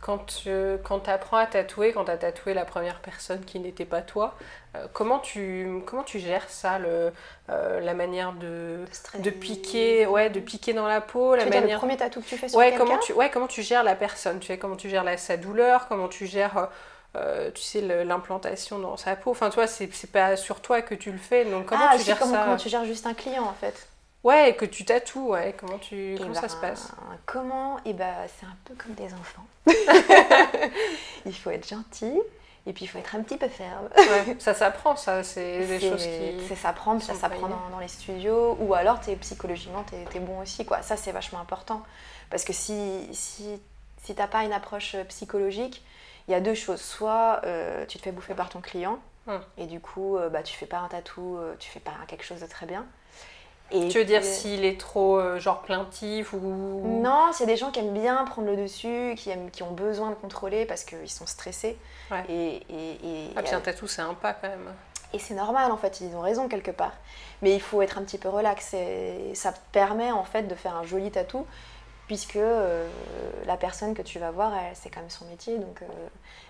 [0.08, 0.50] quand tu
[0.86, 4.36] quand apprends à tatouer, quand tu as tatoué la première personne qui n'était pas toi,
[4.76, 7.12] euh, comment, tu, comment tu gères ça, le,
[7.50, 8.86] euh, la manière de,
[9.20, 11.76] de, piquer, ouais, de piquer dans la peau la manière...
[11.76, 13.96] le premier tatou que tu fais sur ouais, comment tu, ouais, comment tu gères la
[13.96, 16.70] personne, tu sais, comment tu gères la, sa douleur, comment tu gères...
[17.18, 19.32] Euh, tu sais, l'implantation dans sa peau.
[19.32, 21.46] Enfin, toi, c'est pas sur toi que tu le fais.
[21.46, 23.88] Donc, comment ah, tu gères comment, ça Comment tu gères juste un client, en fait
[24.24, 25.56] Ouais, que tu tatoues, ouais.
[25.58, 26.92] Comment, tu, comment ça ben, se passe?
[27.26, 27.78] Comment?
[27.80, 29.46] Et eh ben, c'est un peu comme des enfants.
[31.26, 32.20] il faut être gentil.
[32.68, 33.88] Et puis il faut être un petit peu ferme.
[33.96, 36.48] Ouais, ça s'apprend, ça, c'est des choses qui.
[36.50, 40.42] Ça s'apprend, ça s'apprend dans, dans, les studios, ou alors es, psychologiquement t'es es bon
[40.42, 40.82] aussi, quoi.
[40.82, 41.82] Ça c'est vachement important.
[42.30, 43.62] Parce que si, si,
[44.04, 45.82] si t'as pas une approche psychologique,
[46.28, 46.82] il y a deux choses.
[46.82, 49.40] Soit euh, tu te fais bouffer par ton client, hum.
[49.58, 52.26] et du coup euh, bah, tu fais pas un tatou, euh, tu fais pas quelque
[52.26, 52.86] chose de très bien
[53.70, 56.40] tu veux dire s'il est trop euh, genre plaintif ou
[57.02, 60.10] Non, c'est des gens qui aiment bien prendre le dessus, qui, aiment, qui ont besoin
[60.10, 61.78] de contrôler parce qu'ils sont stressés.
[62.30, 64.74] Et, et, ah, puis un tatou, c'est un pas quand même.
[65.14, 66.94] Et c'est normal en fait, ils ont raison quelque part.
[67.42, 68.74] Mais il faut être un petit peu relax.
[68.74, 71.46] Et ça permet en fait de faire un joli tatou
[72.08, 72.90] puisque euh,
[73.46, 75.86] la personne que tu vas voir, c'est quand même son métier, donc euh,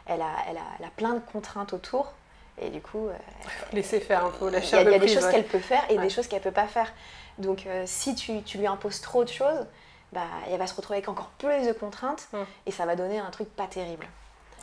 [0.05, 2.13] elle, a, elle, a, elle, a, plein de contraintes autour.
[2.61, 3.07] Et du coup.
[3.07, 3.13] Euh,
[3.73, 6.09] Laisser faire un peu la Il y a, des choses qu'elle peut faire et des
[6.09, 6.91] choses qu'elle peut pas faire.
[7.37, 9.65] Donc euh, si tu, tu, lui imposes trop de choses,
[10.11, 12.45] bah, elle va se retrouver avec encore plus de contraintes hum.
[12.65, 14.07] et ça va donner un truc pas terrible.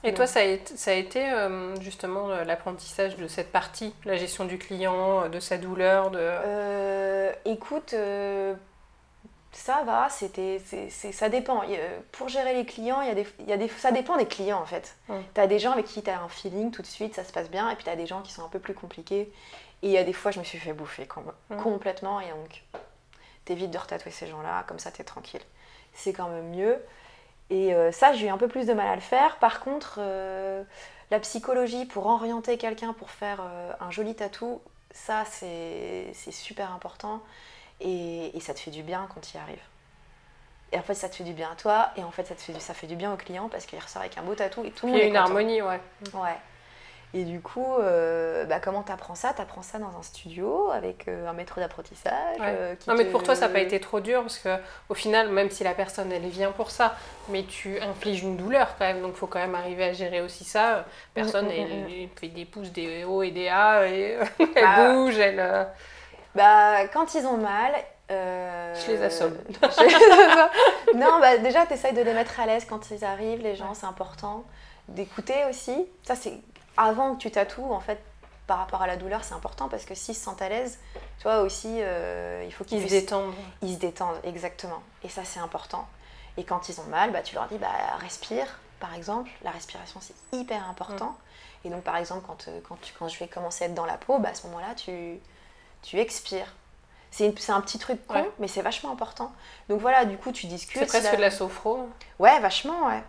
[0.06, 4.18] Et toi, ça a été, ça a été euh, justement l'apprentissage de cette partie, la
[4.18, 7.30] gestion du client, de sa douleur de...
[7.46, 7.94] écoute,
[9.54, 11.62] ça va, c'était, ça dépend.
[12.12, 14.26] Pour gérer les clients, il y a des, il y a des, ça dépend des
[14.26, 14.96] clients en fait.
[15.34, 17.32] Tu as des gens avec qui tu as un feeling tout de suite, ça se
[17.32, 19.32] passe bien, et puis tu as des gens qui sont un peu plus compliqués.
[19.82, 21.06] Et il y a des fois, je me suis fait bouffer
[21.62, 22.62] complètement, et donc
[23.44, 25.42] t'évites de retatouer ces gens-là, comme ça t'es tranquille.
[25.92, 26.82] C'est quand même mieux.
[27.50, 29.36] Et euh, ça, j'ai eu un peu plus de mal à le faire.
[29.36, 30.64] Par contre, euh,
[31.10, 37.20] la psychologie pour orienter quelqu'un pour faire euh, un joli tatou, ça c'est super important
[37.80, 39.62] et, ça te fait du bien quand tu y arrives.
[40.72, 42.40] Et en fait, ça te fait du bien à toi, et en fait, ça, te
[42.40, 44.70] fait, ça fait du bien au client parce qu'il ressort avec un beau tatou et
[44.70, 45.00] tout le monde.
[45.00, 45.80] Il y a une harmonie, ouais.
[46.12, 46.36] Ouais.
[47.16, 49.32] Et du coup, euh, bah, comment t'apprends ça?
[49.32, 52.38] T'apprends ça dans un studio avec euh, un maître d'apprentissage.
[52.40, 54.48] Euh, non, mais pour toi, ça n'a pas été trop dur parce que
[54.88, 56.96] au final, même si la personne elle vient pour ça,
[57.28, 60.22] mais tu infliges une douleur quand même, donc il faut quand même arriver à gérer
[60.22, 60.84] aussi ça.
[61.14, 64.64] Personne, mm, mm, elle, mm, fait des pouces, des hauts et des A, et elle
[64.64, 65.68] bah, bouge, elle.
[66.34, 67.72] Bah, quand ils ont mal,
[68.10, 69.36] euh, Je les assomme.
[70.94, 73.86] non, bah, déjà, tu de les mettre à l'aise quand ils arrivent, les gens, c'est
[73.86, 74.44] important.
[74.88, 75.86] D'écouter aussi.
[76.02, 76.34] Ça, c'est
[76.76, 77.98] avant que tu tatoues, en fait,
[78.46, 80.78] par rapport à la douleur, c'est important parce que s'ils se sentent à l'aise,
[81.18, 83.32] tu vois aussi, euh, il faut qu'ils se détendent.
[83.62, 84.82] Ils se détendent, exactement.
[85.02, 85.86] Et ça, c'est important.
[86.36, 87.68] Et quand ils ont mal, bah, tu leur dis, bah,
[88.00, 89.30] respire, par exemple.
[89.42, 91.16] La respiration, c'est hyper important.
[91.64, 91.66] Mm.
[91.66, 93.86] Et donc, par exemple, quand, euh, quand, tu, quand je vais commencer à être dans
[93.86, 95.20] la peau, bah, à ce moment-là, tu,
[95.84, 96.52] tu expires.
[97.10, 99.30] C'est un petit truc con, mais c'est vachement important.
[99.68, 100.80] Donc voilà, du coup, tu discutes.
[100.80, 101.88] C'est presque de la sophro.
[102.18, 103.04] Ouais, vachement, ouais.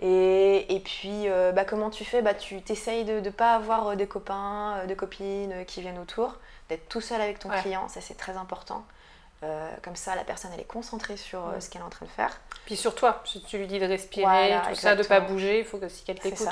[0.00, 2.20] Et, et puis, euh, bah, comment tu fais?
[2.20, 6.00] Bah, Tu t'essayes de ne pas avoir euh, des copains, euh, des copines qui viennent
[6.00, 8.84] autour, d'être tout seul avec ton client, ça c'est très important.
[9.82, 12.40] comme ça, la personne elle est concentrée sur ce qu'elle est en train de faire.
[12.64, 15.64] Puis sur toi, si tu lui dis de respirer, tout ça, de pas bouger, il
[15.64, 16.48] faut que si qu'elle t'écoute.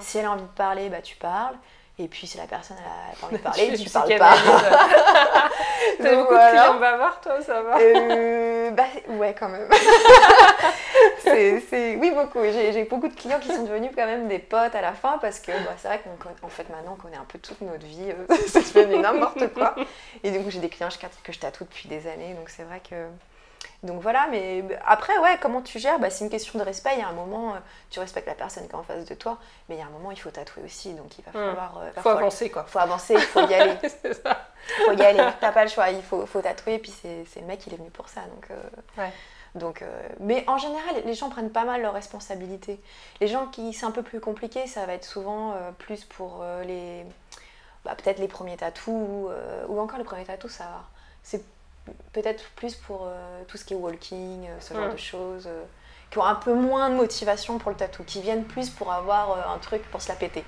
[0.00, 1.56] Si elle a envie de parler, bah, tu parles.
[1.96, 4.34] Et puis si la personne a pas envie de parler, tu parles pas.
[6.02, 9.68] T'as beaucoup de clients bavards, toi, ça va euh, bah, Ouais, quand même.
[11.22, 12.40] c'est, Oui, beaucoup.
[12.42, 15.38] J'ai, beaucoup de clients qui sont devenus quand même des potes à la fin parce
[15.38, 16.02] que bah, c'est vrai
[16.40, 18.10] qu'en fait, maintenant, on connaît un peu toute notre vie.
[18.10, 19.76] Euh, c'est devenu n'importe quoi.
[20.24, 20.88] Et du coup, j'ai des clients
[21.22, 22.34] que je tatoue depuis des années.
[22.34, 23.06] Donc c'est vrai que
[23.84, 25.98] donc voilà, mais après, ouais, comment tu gères?
[25.98, 26.92] Bah, C'est une question de respect.
[26.94, 27.58] Il y a un moment, euh,
[27.90, 29.90] tu respectes la personne qui est en face de toi, mais il y a un
[29.90, 30.94] moment, il faut tatouer aussi.
[30.94, 31.50] Donc il va hmm.
[31.50, 31.82] falloir.
[31.84, 32.64] Il euh, faut avancer, quoi.
[32.66, 33.76] Il faut avancer, il faut y aller.
[34.78, 35.22] Il faut y aller.
[35.40, 36.76] T'as pas le choix, il faut, faut tatouer.
[36.76, 38.22] Et puis c'est le mec, il est venu pour ça.
[38.22, 39.12] Donc, euh, ouais.
[39.54, 39.84] donc,
[40.20, 42.80] mais en général, les gens prennent pas mal leurs responsabilités.
[43.20, 47.04] Les gens qui c'est un peu plus compliqué, ça va être souvent plus pour les.
[47.84, 49.28] Bah, peut-être les premiers tatous,
[49.68, 50.84] ou encore les premiers tatous, ça va.
[51.22, 51.44] C'est
[52.12, 55.64] peut-être plus pour euh, tout ce qui est walking, euh, ce genre de choses, euh,
[56.10, 59.50] qui ont un peu moins de motivation pour le tatou, qui viennent plus pour avoir
[59.50, 60.44] un truc pour se la péter.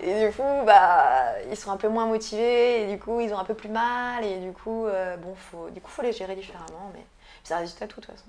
[0.00, 3.38] Et du coup, bah, ils sont un peu moins motivés, et du coup, ils ont
[3.38, 4.86] un peu plus mal, et du coup,
[5.18, 7.04] bon, faut, du coup, faut les gérer différemment, mais
[7.42, 8.28] ça reste du tatou de toute façon.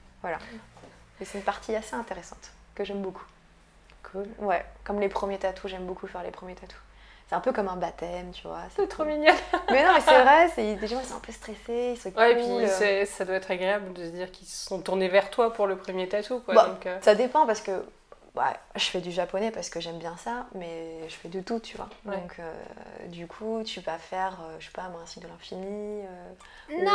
[0.20, 0.38] voilà.
[1.20, 3.24] Et c'est une partie assez intéressante, que j'aime beaucoup.
[4.02, 4.26] Cool.
[4.40, 6.80] Ouais, comme les premiers tatous, j'aime beaucoup faire les premiers tatous
[7.32, 8.60] c'est un peu comme un baptême, tu vois.
[8.76, 9.32] C'est trop mignon.
[9.70, 12.32] mais non, mais c'est vrai, les gens ils sont un peu stressés, ils sont Ouais,
[12.32, 15.50] et puis ça doit être agréable de se dire qu'ils se sont tournés vers toi
[15.50, 16.54] pour le premier tatou, quoi.
[16.54, 16.98] Bah, euh.
[17.00, 17.72] Ça dépend parce que
[18.36, 21.60] ouais, je fais du japonais parce que j'aime bien ça, mais je fais de tout,
[21.60, 21.88] tu vois.
[22.04, 26.02] Donc, euh, du coup, tu vas faire, euh, je sais pas, un signe de l'infini.
[26.70, 26.92] non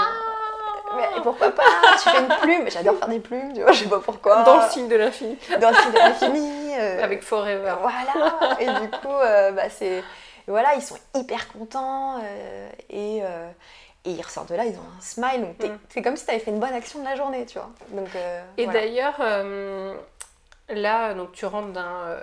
[0.95, 1.63] Mais pourquoi pas
[2.01, 4.43] Tu fais une plume, j'adore faire des plumes, tu vois, je sais pas pourquoi.
[4.43, 5.37] Dans le signe de l'infini.
[5.59, 6.73] Dans le signe de l'infini.
[7.03, 7.75] Avec Forever.
[7.81, 9.17] Voilà Et du coup,
[9.53, 10.03] bah, c'est
[10.47, 13.49] voilà, ils sont hyper contents euh, et, euh,
[14.05, 15.41] et, ils ressortent de là, ils ont un smile.
[15.41, 15.77] Donc mm.
[15.89, 17.69] c'est comme si tu avais fait une bonne action de la journée, tu vois.
[17.91, 19.19] Donc, euh, et d'ailleurs,
[20.69, 22.17] là, donc tu rentres d'un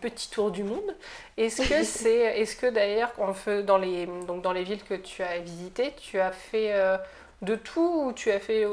[0.00, 0.94] petit tour du monde.
[1.36, 3.12] Est-ce que c'est, est-ce que d'ailleurs,
[3.64, 6.74] dans les donc dans les villes que tu as visitées, tu as fait
[7.42, 8.66] de tout ou tu as fait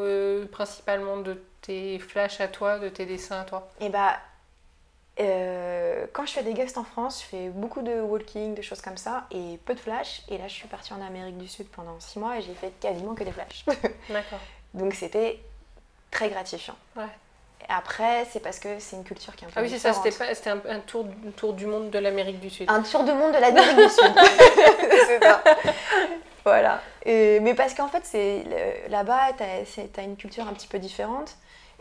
[0.51, 3.69] principalement de tes flashs à toi, de tes dessins à toi?
[3.79, 4.17] Eh bah,
[5.19, 8.81] euh, quand je fais des guests en France, je fais beaucoup de walking, des choses
[8.81, 10.23] comme ça, et peu de flash.
[10.29, 12.71] Et là, je suis partie en Amérique du Sud pendant 6 mois et j'ai fait
[12.79, 13.65] quasiment que des flashs.
[14.09, 14.39] D'accord.
[14.73, 15.39] Donc c'était
[16.09, 16.75] très gratifiant.
[16.95, 17.03] Ouais.
[17.69, 19.93] Après, c'est parce que c'est une culture qui est un peu Ah oui, c'est ça,
[19.93, 22.69] c'était un, un, tour, tour du monde de l'Amérique du Sud.
[22.69, 24.13] Un tour du monde de l'Amérique du Sud.
[25.07, 25.43] c'est ça.
[26.43, 26.81] Voilà.
[27.05, 28.03] Et, mais parce qu'en fait,
[28.89, 31.35] là-bas, tu as, as, une culture un petit peu différente.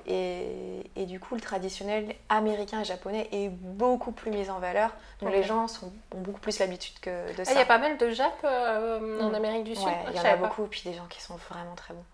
[0.07, 4.91] Et, du coup, le traditionnel américain et japonais est beaucoup plus mis en valeur.
[5.21, 7.53] Donc les gens sont, ont beaucoup plus l'habitude que de ça.
[7.53, 9.35] Il y a pas mal de Jap euh, en mm.
[9.35, 9.89] Amérique du Sud?
[10.09, 12.05] Il y en a beaucoup, puis des gens qui sont vraiment très bons.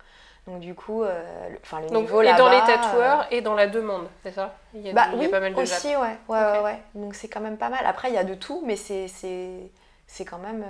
[0.47, 3.41] Donc du coup, euh, le, enfin, le Donc, niveau Et dans les tatoueurs euh, et
[3.41, 4.55] dans la demande, c'est ça?
[4.75, 6.17] Il y, a, bah, pas mal de aussi, ouais.
[6.29, 6.83] Ouais, ouais, ouais.
[6.95, 7.85] Donc c'est quand même pas mal.
[7.85, 9.71] Après, il y a de tout, mais c'est
[10.25, 10.65] quand même...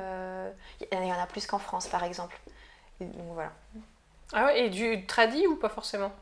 [0.81, 2.39] Il y en a plus qu'en France, par exemple.
[3.01, 3.53] donc voilà.
[4.33, 6.13] Ah ouais, et du tradit ou pas forcément?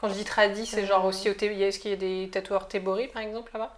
[0.00, 3.08] Quand je dis tradit, c'est genre aussi au Est-ce qu'il y a des tatoueurs Tebori
[3.08, 3.74] par exemple là-bas?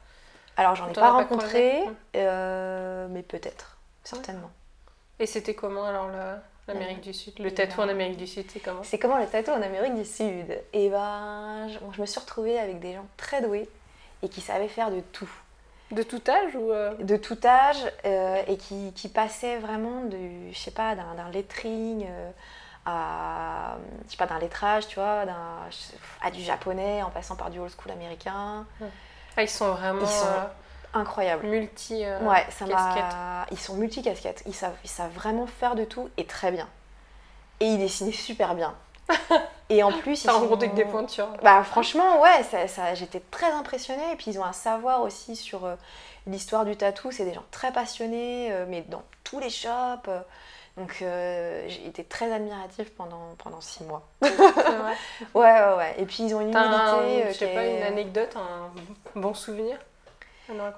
[0.57, 1.85] Alors j'en ai pas rencontré,
[2.17, 4.51] euh, mais peut-être, certainement.
[5.21, 6.09] Et c'était comment alors
[6.69, 8.83] l'Amérique du Sud Le tatou en ben, Amérique du Sud, c'est comment?
[8.83, 10.61] C'est comment le tatou en Amérique du Sud?
[10.73, 13.69] Et ben, je, me suis retrouvée avec des gens très doués
[14.23, 15.31] et qui savaient faire de tout.
[15.91, 16.95] De tout âge ou euh?
[16.99, 20.19] De tout âge euh, et qui, qui, passaient vraiment de,
[20.53, 22.07] je sais pas, d'un lettering
[22.85, 23.77] à,
[24.07, 25.25] je sais pas, d'un lettrage, tu vois,
[26.21, 28.67] à du japonais, en passant par du old school américain.
[29.37, 30.27] Ah, ils sont vraiment ils sont
[30.99, 31.47] euh, incroyables.
[31.47, 32.67] Multi euh, ouais, ça
[33.51, 34.43] Ils sont multi casquettes.
[34.47, 36.69] Ils savent, ils savent vraiment faire de tout et très bien.
[37.61, 38.75] Et ils dessinaient super bien.
[39.71, 40.57] Et en plus, ils sont...
[40.57, 41.29] des pointures.
[41.43, 44.13] Bah franchement, ouais, ça, ça j'étais très impressionnée.
[44.13, 45.75] Et puis ils ont un savoir aussi sur euh,
[46.27, 47.11] l'histoire du tatou.
[47.11, 50.09] C'est des gens très passionnés, mais dans tous les shops.
[50.79, 54.09] Donc j'ai été très admirative pendant, pendant six mois.
[54.23, 54.29] ouais,
[55.35, 55.95] ouais, ouais.
[55.99, 57.25] Et puis ils ont une humilité.
[57.29, 59.77] je sais pas, une anecdote, un bon souvenir?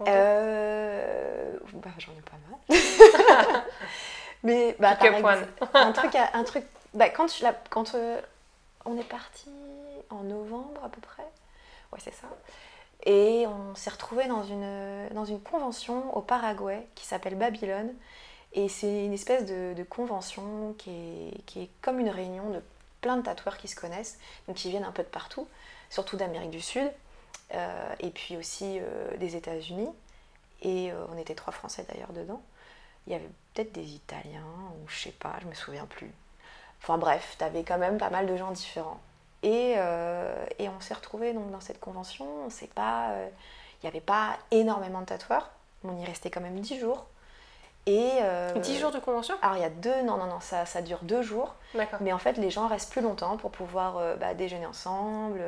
[0.08, 1.58] Euh...
[1.74, 3.62] bah, J'en ai pas mal.
[4.42, 8.20] Mais bah, par exemple, un truc, un truc bah, quand, je, quand euh,
[8.84, 9.50] on est parti
[10.08, 11.22] en novembre à peu près,
[11.92, 12.26] ouais c'est ça,
[13.04, 17.92] et on s'est retrouvé dans une, dans une convention au Paraguay qui s'appelle Babylone,
[18.52, 22.60] et c'est une espèce de, de convention qui est, qui est, comme une réunion de
[23.00, 25.46] plein de tatoueurs qui se connaissent, donc qui viennent un peu de partout,
[25.88, 26.90] surtout d'Amérique du Sud,
[27.98, 29.88] et puis aussi euh, des États-Unis.
[30.62, 32.42] Et euh, on était trois Français d'ailleurs dedans.
[33.06, 36.10] Il y avait peut-être des Italiens, ou je sais pas, je me souviens plus.
[36.82, 39.00] Enfin bref, tu avais quand même pas mal de gens différents.
[39.42, 39.72] Et,
[40.58, 42.26] et on s'est retrouvés donc, dans cette convention.
[42.50, 43.30] Il
[43.82, 45.50] n'y avait pas énormément de tatoueurs.
[45.82, 47.06] On y restait quand même dix jours.
[47.86, 48.20] Et,
[48.56, 49.34] 10 jours de convention?
[49.42, 51.54] Alors il y a deux, non, non, non, ça, ça dure deux jours.
[52.00, 55.40] Mais en fait, les gens restent plus longtemps pour pouvoir bah, déjeuner ensemble,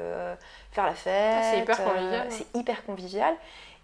[0.72, 1.34] faire la fête.
[1.38, 2.26] Ah, c'est hyper euh, convivial.
[2.30, 3.34] c'est hyper convivial.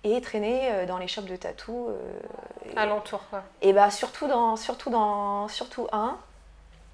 [0.04, 1.88] Et traîner euh, dans les shops de tatou.
[1.88, 3.42] Euh, Alentour, quoi.
[3.62, 6.16] Et bah, surtout, dans, surtout, dans, surtout un,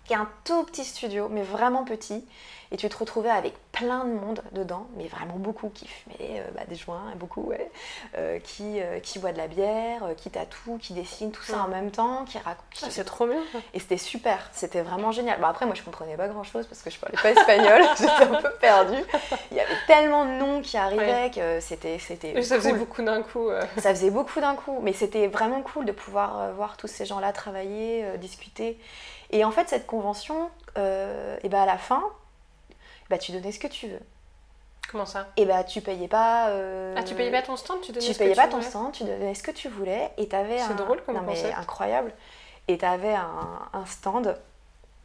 [0.04, 2.26] qui est un tout petit studio, mais vraiment petit.
[2.74, 6.50] Et tu te retrouvais avec plein de monde dedans, mais vraiment beaucoup qui fumaient euh,
[6.56, 7.70] bah, des joints, beaucoup, ouais,
[8.18, 11.68] euh, qui, euh, qui boit de la bière, qui tatoue, qui dessine, tout ça en
[11.68, 12.64] même temps, qui raconte.
[12.82, 13.38] Ah, c'est trop bien.
[13.74, 15.40] Et c'était super, c'était vraiment génial.
[15.40, 18.34] Bon, après, moi, je comprenais pas grand chose parce que je parlais pas espagnol, j'étais
[18.34, 19.04] un peu perdue.
[19.52, 22.00] Il y avait tellement de noms qui arrivaient que c'était.
[22.00, 23.50] c'était ça faisait beaucoup d'un coup.
[23.78, 27.32] Ça faisait beaucoup d'un coup, mais c'était vraiment cool de pouvoir voir tous ces gens-là
[27.32, 28.80] travailler, discuter.
[29.30, 32.02] Et en fait, cette convention, et ben à la fin,
[33.10, 34.00] bah, tu donnais ce que tu veux.
[34.90, 35.28] Comment ça?
[35.36, 36.50] Et bah tu payais pas.
[36.50, 38.62] Euh, ah tu payais pas ton stand, tu donnais tu ce payais que pas ton
[38.62, 40.68] stand, tu donnais ce que tu voulais et t'avais un.
[40.68, 42.12] C'est drôle comme non, mais incroyable.
[42.68, 44.38] Et t'avais un, un stand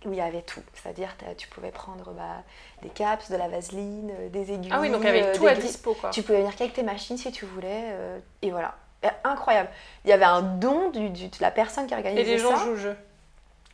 [0.05, 0.61] où il y avait tout.
[0.73, 2.43] C'est-à-dire tu pouvais prendre bah,
[2.81, 4.71] des caps, de la vaseline, euh, des aiguilles.
[4.73, 6.09] Ah oui, donc avec euh, tout à dispo quoi.
[6.11, 7.95] Tu pouvais venir qu'avec tes machines si tu voulais.
[8.41, 8.75] et voilà.
[9.23, 9.69] incroyable.
[10.05, 12.29] Il y avait un don du, de la personne qui organisait ça.
[12.29, 12.97] Et les gens jouent le jeu.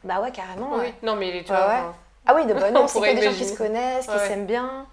[0.04, 0.76] Bah ouais, carrément.
[0.78, 0.94] Oui.
[1.02, 1.96] Non mais tu vois,
[2.28, 4.86] ah oui, de bonne c'est des gens qui se connaissent, qui s'aiment bien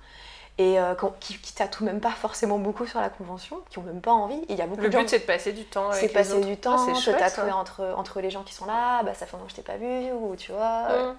[0.58, 4.02] et euh, qui, qui tatouent même pas forcément beaucoup sur la convention, qui ont même
[4.02, 4.40] pas envie.
[4.48, 5.90] Il y a beaucoup le de but c'est de passer du temps.
[5.92, 9.14] C'est passer du temps, ah, se tatouer entre, entre les gens qui sont là, bah
[9.14, 11.14] ça fait longtemps que je t'ai pas vu, ou tu vois.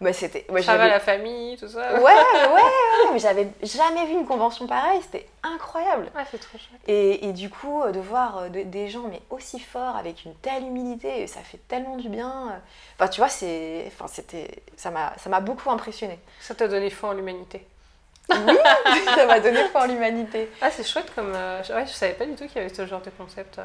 [0.00, 0.46] Bah, c'était.
[0.62, 1.94] ça va la famille, tout ça.
[1.94, 6.10] Ouais, ouais, ouais, mais j'avais jamais vu une convention pareille, c'était incroyable.
[6.14, 6.80] Ah, c'est trop chouette.
[6.88, 10.64] Et, et, du coup, de voir euh, des gens mais aussi forts, avec une telle
[10.64, 12.60] humilité, ça fait tellement du bien.
[12.98, 13.84] Enfin, tu vois, c'est.
[13.86, 14.62] Enfin, c'était.
[14.76, 16.18] Ça m'a beaucoup impressionné.
[16.40, 17.66] Ça t'a donné foi en l'humanité.
[18.30, 18.36] Oui,
[19.14, 20.50] ça m'a donné foi en l'humanité.
[20.60, 21.32] Ah, c'est chouette comme.
[21.34, 23.58] Euh, ouais, je savais pas du tout qu'il y avait ce genre de concept.
[23.58, 23.64] Euh,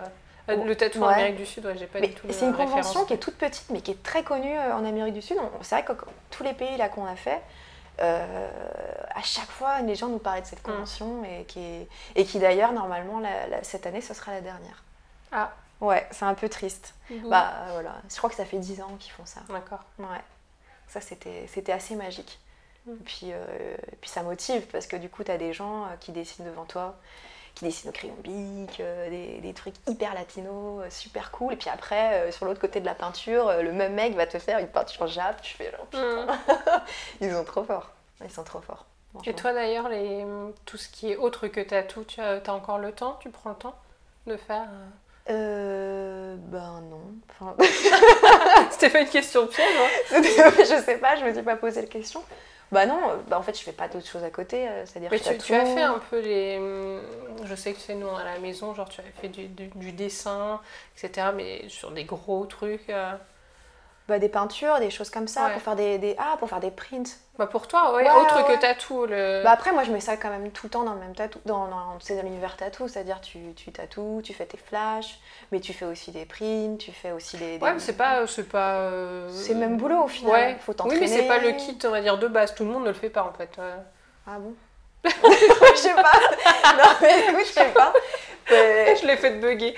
[0.55, 2.27] le tatou en Amérique du Sud, ouais, j'ai pas du tout.
[2.31, 5.13] C'est une convention qui est toute petite, mais qui est très connue euh, en Amérique
[5.13, 5.38] du Sud.
[5.62, 5.93] C'est vrai que
[6.29, 7.41] tous les pays là qu'on a fait,
[8.01, 8.49] euh,
[9.13, 10.71] à chaque fois, les gens nous parlaient de cette mm.
[10.71, 13.21] convention et qui, et qui d'ailleurs, normalement,
[13.62, 14.83] cette année, ce sera la dernière.
[15.31, 15.53] Ah.
[15.81, 16.93] Ouais, c'est un peu triste.
[17.25, 19.39] Bah voilà, je crois que ça fait 10 ans qu'ils font ça.
[19.47, 19.79] D'accord.
[19.97, 20.21] Ouais.
[20.88, 22.39] Ça, c'était assez magique.
[22.85, 22.91] Mm.
[22.91, 23.31] Et puis,
[24.01, 26.97] puis ça motive parce que du coup, tu as des gens qui dessinent devant toi
[27.60, 31.54] qui dessinent au crayon bic, euh, des, des, trucs hyper latinos, euh, super cool.
[31.54, 34.39] Et puis après, euh, sur l'autre côté de la peinture, le même mec va te
[34.39, 36.26] faire une peinture jap, tu fais genre putain.
[36.26, 36.82] Mm.
[37.22, 37.91] Ils sont trop forts.
[38.24, 38.86] Ils sont trop forts.
[39.26, 40.26] Et toi d'ailleurs, les...
[40.65, 43.50] tout ce qui est autre que tatou, tu as, as encore le temps Tu prends
[43.50, 43.76] le temps
[44.28, 44.67] de faire
[45.30, 47.02] euh, ben non.
[47.30, 47.56] Enfin...
[48.72, 49.67] C'était pas une question piège,
[50.12, 50.22] hein
[50.58, 52.24] Je sais pas, je me suis pas posé la question.
[52.71, 55.19] Bah non, bah en fait je fais pas d'autres choses à côté, euh, c'est-à-dire Mais
[55.19, 56.58] tu, as fait un peu les...
[56.58, 57.01] Hum,
[57.45, 60.62] je sais que c'est nous à la maison, genre tu avais fait du, du, dessin,
[60.95, 61.29] etc.
[61.36, 62.89] Mais sur des gros trucs...
[62.89, 63.13] Euh.
[64.10, 66.72] Bah, des peintures, des choses comme ça, pour faire des, des, Ah, pour faire des
[66.72, 67.19] prints.
[67.38, 69.06] Bah pour toi, ouais, autre que tatou.
[69.06, 69.43] Le...
[69.43, 71.39] Bah après, moi je mets ça quand même tout le temps dans le même tatou,
[71.45, 75.19] dans, dans, dans l'univers tatou, c'est-à-dire tu, tu tatoues, tu fais tes flashs,
[75.52, 77.60] mais tu fais aussi des prints, tu fais aussi des.
[77.60, 78.26] Ouais, mais c'est pas.
[78.26, 78.78] C'est pas.
[78.78, 80.57] Euh, c'est le même boulot au final, ouais.
[80.60, 81.05] faut t'entraîner.
[81.05, 82.88] Oui, mais c'est pas le kit, on va dire, de base, tout le monde ne
[82.88, 83.60] le fait pas en fait.
[84.26, 84.55] Ah bon?
[85.05, 86.12] Je sais pas.
[86.76, 87.93] Non, mais écoute, je sais pas.
[88.50, 89.76] Je l'ai fait de bugger.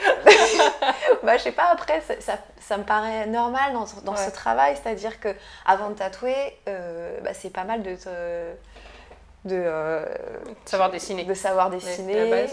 [1.23, 4.77] bah, je sais pas, après, ça, ça, me paraît normal dans, dans ce travail.
[4.81, 5.29] C'est-à-dire que
[5.65, 6.35] avant de tatouer,
[6.67, 7.95] euh, bah, c'est pas mal de
[9.43, 10.05] De, euh,
[10.65, 11.23] savoir dessiner.
[11.23, 12.47] De savoir dessiner.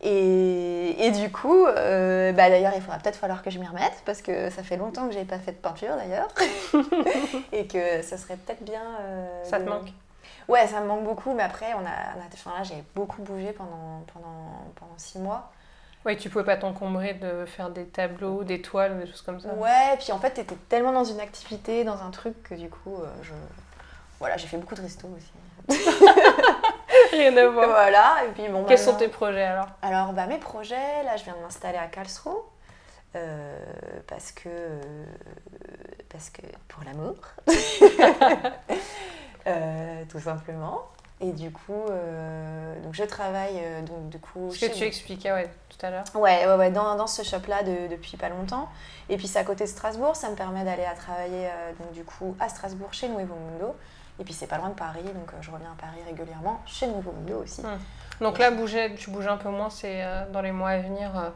[0.00, 4.00] Et, et, du coup, euh, bah d'ailleurs, il faudra peut-être falloir que je m'y remette
[4.06, 6.28] parce que ça fait longtemps que j'ai pas fait de peinture d'ailleurs.
[7.52, 8.82] et que ça serait peut-être bien.
[9.42, 9.88] ça te manque
[10.48, 14.02] Ouais, ça me manque beaucoup, mais après, on a, enfin, là, j'ai beaucoup bougé pendant,
[14.12, 15.52] pendant, pendant six mois.
[16.06, 19.52] Oui, tu pouvais pas t'encombrer de faire des tableaux, des toiles des choses comme ça.
[19.54, 22.96] Ouais, puis en fait, t'étais tellement dans une activité, dans un truc que du coup,
[23.22, 23.32] je...
[24.18, 25.32] voilà, j'ai fait beaucoup de resto aussi.
[27.12, 27.68] Rien à voir.
[27.68, 28.64] Voilà, et puis bon.
[28.64, 29.68] Quels sont tes projets alors?
[29.82, 32.32] Alors, bah, mes projets, là, je viens de m'installer à Karlsruhe.
[33.16, 33.58] Euh,
[34.06, 34.48] parce que
[36.10, 37.14] parce que pour l'amour
[39.48, 40.82] euh, tout simplement.
[41.20, 45.50] Et du coup euh, donc je travaille donc du coup ce que tu expliquais ouais,
[45.68, 46.04] tout à l'heure.
[46.14, 48.68] Ouais ouais, ouais dans, dans, ce shop là depuis pas longtemps.
[49.08, 51.48] Et puis c'est à côté de Strasbourg ça me permet d'aller à travailler
[51.80, 53.74] donc du coup à Strasbourg chez Nuevo Mundo.
[54.20, 57.10] Et puis c'est pas loin de Paris donc je reviens à Paris régulièrement chez Nuevo
[57.10, 57.62] Mundo aussi.
[57.62, 57.78] Hum.
[58.20, 61.32] donc là bouger tu bouges un peu moins c'est dans les mois à venir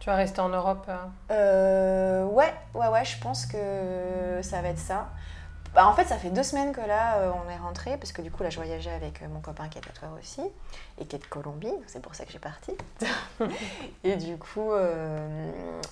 [0.00, 0.96] tu vas rester en Europe euh.
[1.30, 5.08] Euh, Ouais, ouais, ouais, je pense que ça va être ça.
[5.74, 8.22] Bah, en fait, ça fait deux semaines que là, euh, on est rentré, parce que
[8.22, 10.42] du coup, là, je voyageais avec mon copain qui est tatoueur aussi,
[11.00, 12.72] et qui est de Colombie, c'est pour ça que j'ai parti.
[14.04, 14.72] et du coup,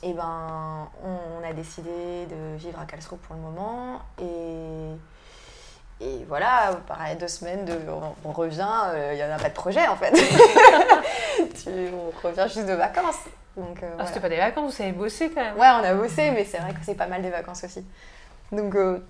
[0.02, 6.72] et ben, on, a décidé de vivre à Karlsruhe pour le moment, et, et voilà,
[6.86, 7.78] pareil, deux semaines, de,
[8.24, 8.68] on, revient,
[9.12, 10.12] il n'y en a pas de projet en fait.
[11.62, 13.20] tu, on revient juste de vacances.
[13.56, 15.56] Donc, euh, ah, c'était pas des vacances, vous avez bossé quand même.
[15.56, 17.84] Ouais, on a bossé, mais c'est vrai que c'est pas mal des vacances aussi.
[18.52, 19.00] Donc euh,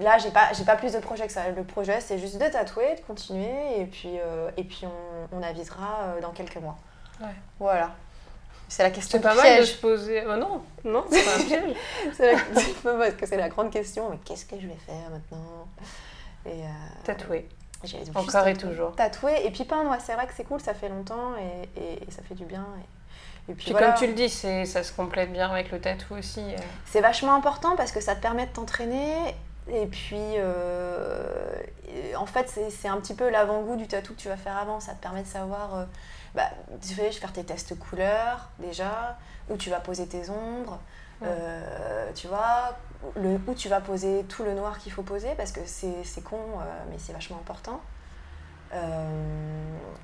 [0.00, 1.48] là, j'ai pas, j'ai pas plus de projets que ça.
[1.50, 5.42] Le projet, c'est juste de tatouer, de continuer, et puis, euh, et puis on, on
[5.42, 6.78] avisera dans quelques mois.
[7.20, 7.34] Ouais.
[7.58, 7.90] Voilà.
[8.68, 10.22] C'est la question C'est pas mal de se poser.
[10.26, 11.76] Oh non, non, c'est pas un piège.
[12.14, 12.38] c'est la...
[12.82, 14.10] parce que c'est la grande question.
[14.10, 15.66] Mais qu'est-ce que je vais faire maintenant?
[16.46, 16.62] Et
[17.04, 17.48] Tatouer.
[18.14, 18.94] Encore et toujours.
[18.94, 19.94] Tatouer et puis peindre.
[20.00, 20.60] C'est vrai que c'est cool.
[20.60, 22.66] Ça fait longtemps et, et, ça fait du bien.
[22.78, 22.84] Et...
[23.50, 26.40] Et puis, comme tu le dis, ça se complète bien avec le tatou aussi.
[26.40, 26.58] Euh.
[26.86, 29.14] C'est vachement important parce que ça te permet de t'entraîner.
[29.72, 31.62] Et puis, euh,
[32.16, 34.80] en fait, c'est un petit peu l'avant-goût du tatou que tu vas faire avant.
[34.80, 35.84] Ça te permet de savoir, euh,
[36.34, 36.50] bah,
[36.80, 39.18] tu vais faire tes tests couleurs déjà,
[39.48, 40.80] où tu vas poser tes ombres,
[42.14, 42.76] tu vois,
[43.16, 46.38] le, où tu vas poser tout le noir qu'il faut poser parce que c'est con,
[46.90, 47.80] mais c'est vachement important.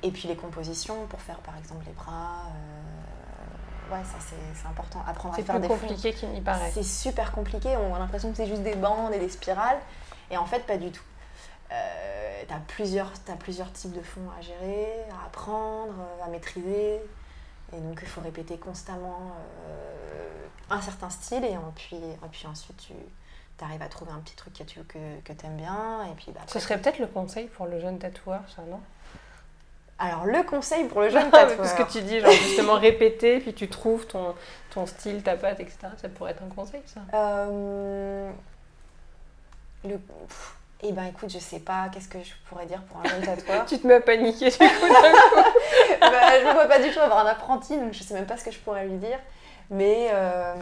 [0.02, 2.50] et puis les compositions pour faire par exemple les bras
[3.90, 5.02] ouais, ça c'est important.
[5.06, 6.70] Apprendre à faire des C'est plus compliqué qu'il n'y paraît.
[6.72, 7.76] C'est super compliqué.
[7.76, 9.78] On a l'impression que c'est juste des bandes et des spirales.
[10.30, 11.02] Et en fait, pas du tout.
[11.72, 17.00] Euh, tu as plusieurs, as plusieurs types de fonds à gérer, à apprendre, à maîtriser.
[17.72, 19.32] Et donc, il faut répéter constamment
[19.68, 21.44] euh, un certain style.
[21.44, 25.20] Et puis, et puis ensuite, tu arrives à trouver un petit truc que tu que,
[25.20, 26.04] que aimes bien.
[26.10, 28.80] Et puis, bah, Ce serait peut-être le conseil pour le jeune tatoueur, ça, non?
[29.98, 31.56] Alors, le conseil pour le jeune tatoueur.
[31.56, 34.34] Parce que tu dis, genre, justement, répéter, puis tu trouves ton,
[34.70, 35.78] ton style, ta patte, etc.
[36.00, 37.00] Ça pourrait être un conseil, ça?
[37.14, 38.30] Euh...
[39.84, 39.98] le...
[40.82, 43.64] Eh ben écoute, je sais pas, qu'est-ce que je pourrais dire pour un jeune tatoueur?
[43.66, 44.64] Tu te mets à paniquer du coup
[46.00, 48.36] bah, Je ne vois pas du tout avoir un apprenti, donc je sais même pas
[48.36, 49.18] ce que je pourrais lui dire.
[49.70, 50.54] Mais euh...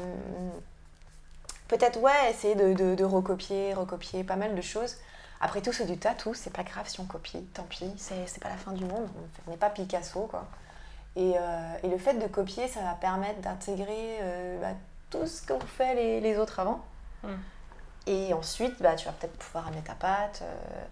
[1.66, 4.96] peut-être, ouais, essayer de, de, de, recopier, recopier pas mal de choses.
[5.40, 8.48] Après tout, c'est du tatou, c'est pas grave si on copie, tant pis, c'est pas
[8.48, 9.08] la fin du monde,
[9.46, 10.46] on n'est pas Picasso, quoi.
[11.16, 14.76] Et, euh, et, le fait de copier, ça va permettre d'intégrer euh, bah,
[15.10, 16.84] tout ce qu'ont fait les, les, autres avant.
[17.22, 17.28] Mm.
[18.06, 20.42] Et ensuite, bah, tu vas peut-être pouvoir amener ta patte.
[20.42, 20.84] Euh,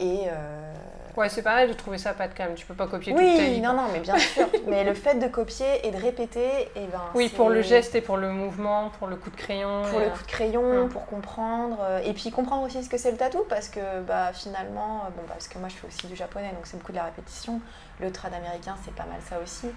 [0.00, 0.72] et euh,
[1.16, 2.54] Ouais, c'est pareil de trouver ça pas de calme.
[2.54, 3.60] Tu peux pas copier oui, toute ta vie.
[3.60, 4.48] non, non, mais bien sûr.
[4.66, 7.94] mais le fait de copier et de répéter, et eh ben, Oui, pour le geste
[7.94, 9.82] et pour le mouvement, pour le coup de crayon.
[9.90, 11.78] Pour le coup de crayon, pour comprendre.
[11.82, 15.10] Euh, et puis comprendre aussi ce que c'est le tatou, parce que bah, finalement, euh,
[15.16, 17.60] bon, parce que moi je fais aussi du japonais, donc c'est beaucoup de la répétition.
[18.00, 19.68] Le trad américain, c'est pas mal ça aussi.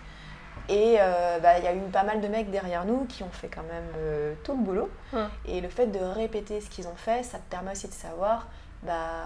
[0.69, 0.97] Et
[1.41, 3.63] bah, il y a eu pas mal de mecs derrière nous qui ont fait quand
[3.63, 4.89] même tout le boulot.
[5.45, 8.47] Et le fait de répéter ce qu'ils ont fait, ça te permet aussi de savoir
[8.83, 9.25] bah,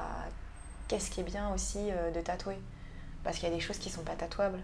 [0.87, 2.57] qu'est-ce qui est bien aussi euh, de tatouer
[3.23, 4.59] Parce qu'il y a des choses qui sont pas tatouables.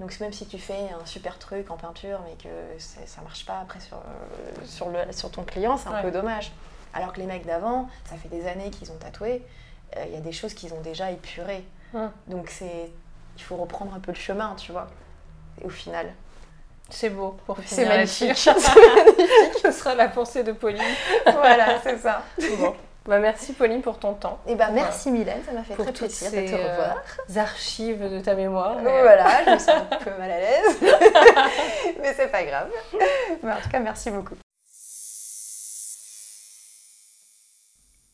[0.00, 2.48] Donc même si tu fais un super truc en peinture mais que
[2.78, 6.52] ça marche pas après sur, euh, sur, le, sur ton client, c'est un peu dommage.
[6.92, 9.44] Alors que les mecs d'avant, ça fait des années qu'ils ont tatoué,
[9.96, 11.64] euh, il y a des choses qu'ils ont déjà épurées.
[12.26, 12.90] Donc c'est
[13.36, 14.88] il faut reprendre un peu le chemin, tu vois.
[15.62, 16.12] Au final.
[16.90, 17.68] C'est beau pour finir.
[17.68, 18.36] C'est magnifique.
[18.36, 20.82] Ce sera la pensée de Pauline.
[21.24, 22.22] voilà, c'est ça.
[22.58, 22.74] Bon.
[23.06, 24.38] Bah, merci Pauline pour ton temps.
[24.46, 27.02] Et eh bah, merci Mylène, ça m'a fait très plaisir de te revoir.
[27.28, 28.78] Euh, archives de ta mémoire.
[28.80, 30.78] Voilà, je me sens un peu mal à l'aise.
[32.00, 32.70] Mais c'est pas grave.
[33.42, 34.36] Mais en tout cas, merci beaucoup.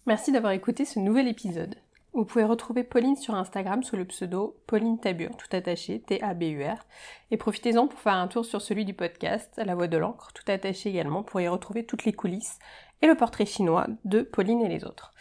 [0.07, 1.76] Merci d'avoir écouté ce nouvel épisode.
[2.12, 6.84] Vous pouvez retrouver Pauline sur Instagram sous le pseudo Pauline Tabur, tout attaché, T-A-B-U-R.
[7.30, 10.42] Et profitez-en pour faire un tour sur celui du podcast, La Voix de l'encre, tout
[10.50, 12.58] attaché également, pour y retrouver toutes les coulisses
[13.00, 15.14] et le portrait chinois de Pauline et les autres.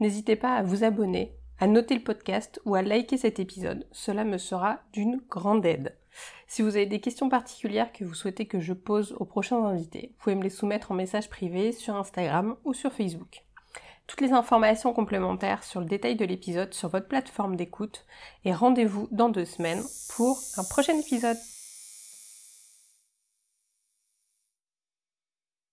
[0.00, 4.24] N'hésitez pas à vous abonner, à noter le podcast ou à liker cet épisode, cela
[4.24, 5.94] me sera d'une grande aide.
[6.46, 10.12] Si vous avez des questions particulières que vous souhaitez que je pose aux prochains invités,
[10.12, 13.44] vous pouvez me les soumettre en message privé sur Instagram ou sur Facebook.
[14.10, 18.04] Toutes les informations complémentaires sur le détail de l'épisode sur votre plateforme d'écoute
[18.44, 19.84] et rendez-vous dans deux semaines
[20.16, 21.36] pour un prochain épisode.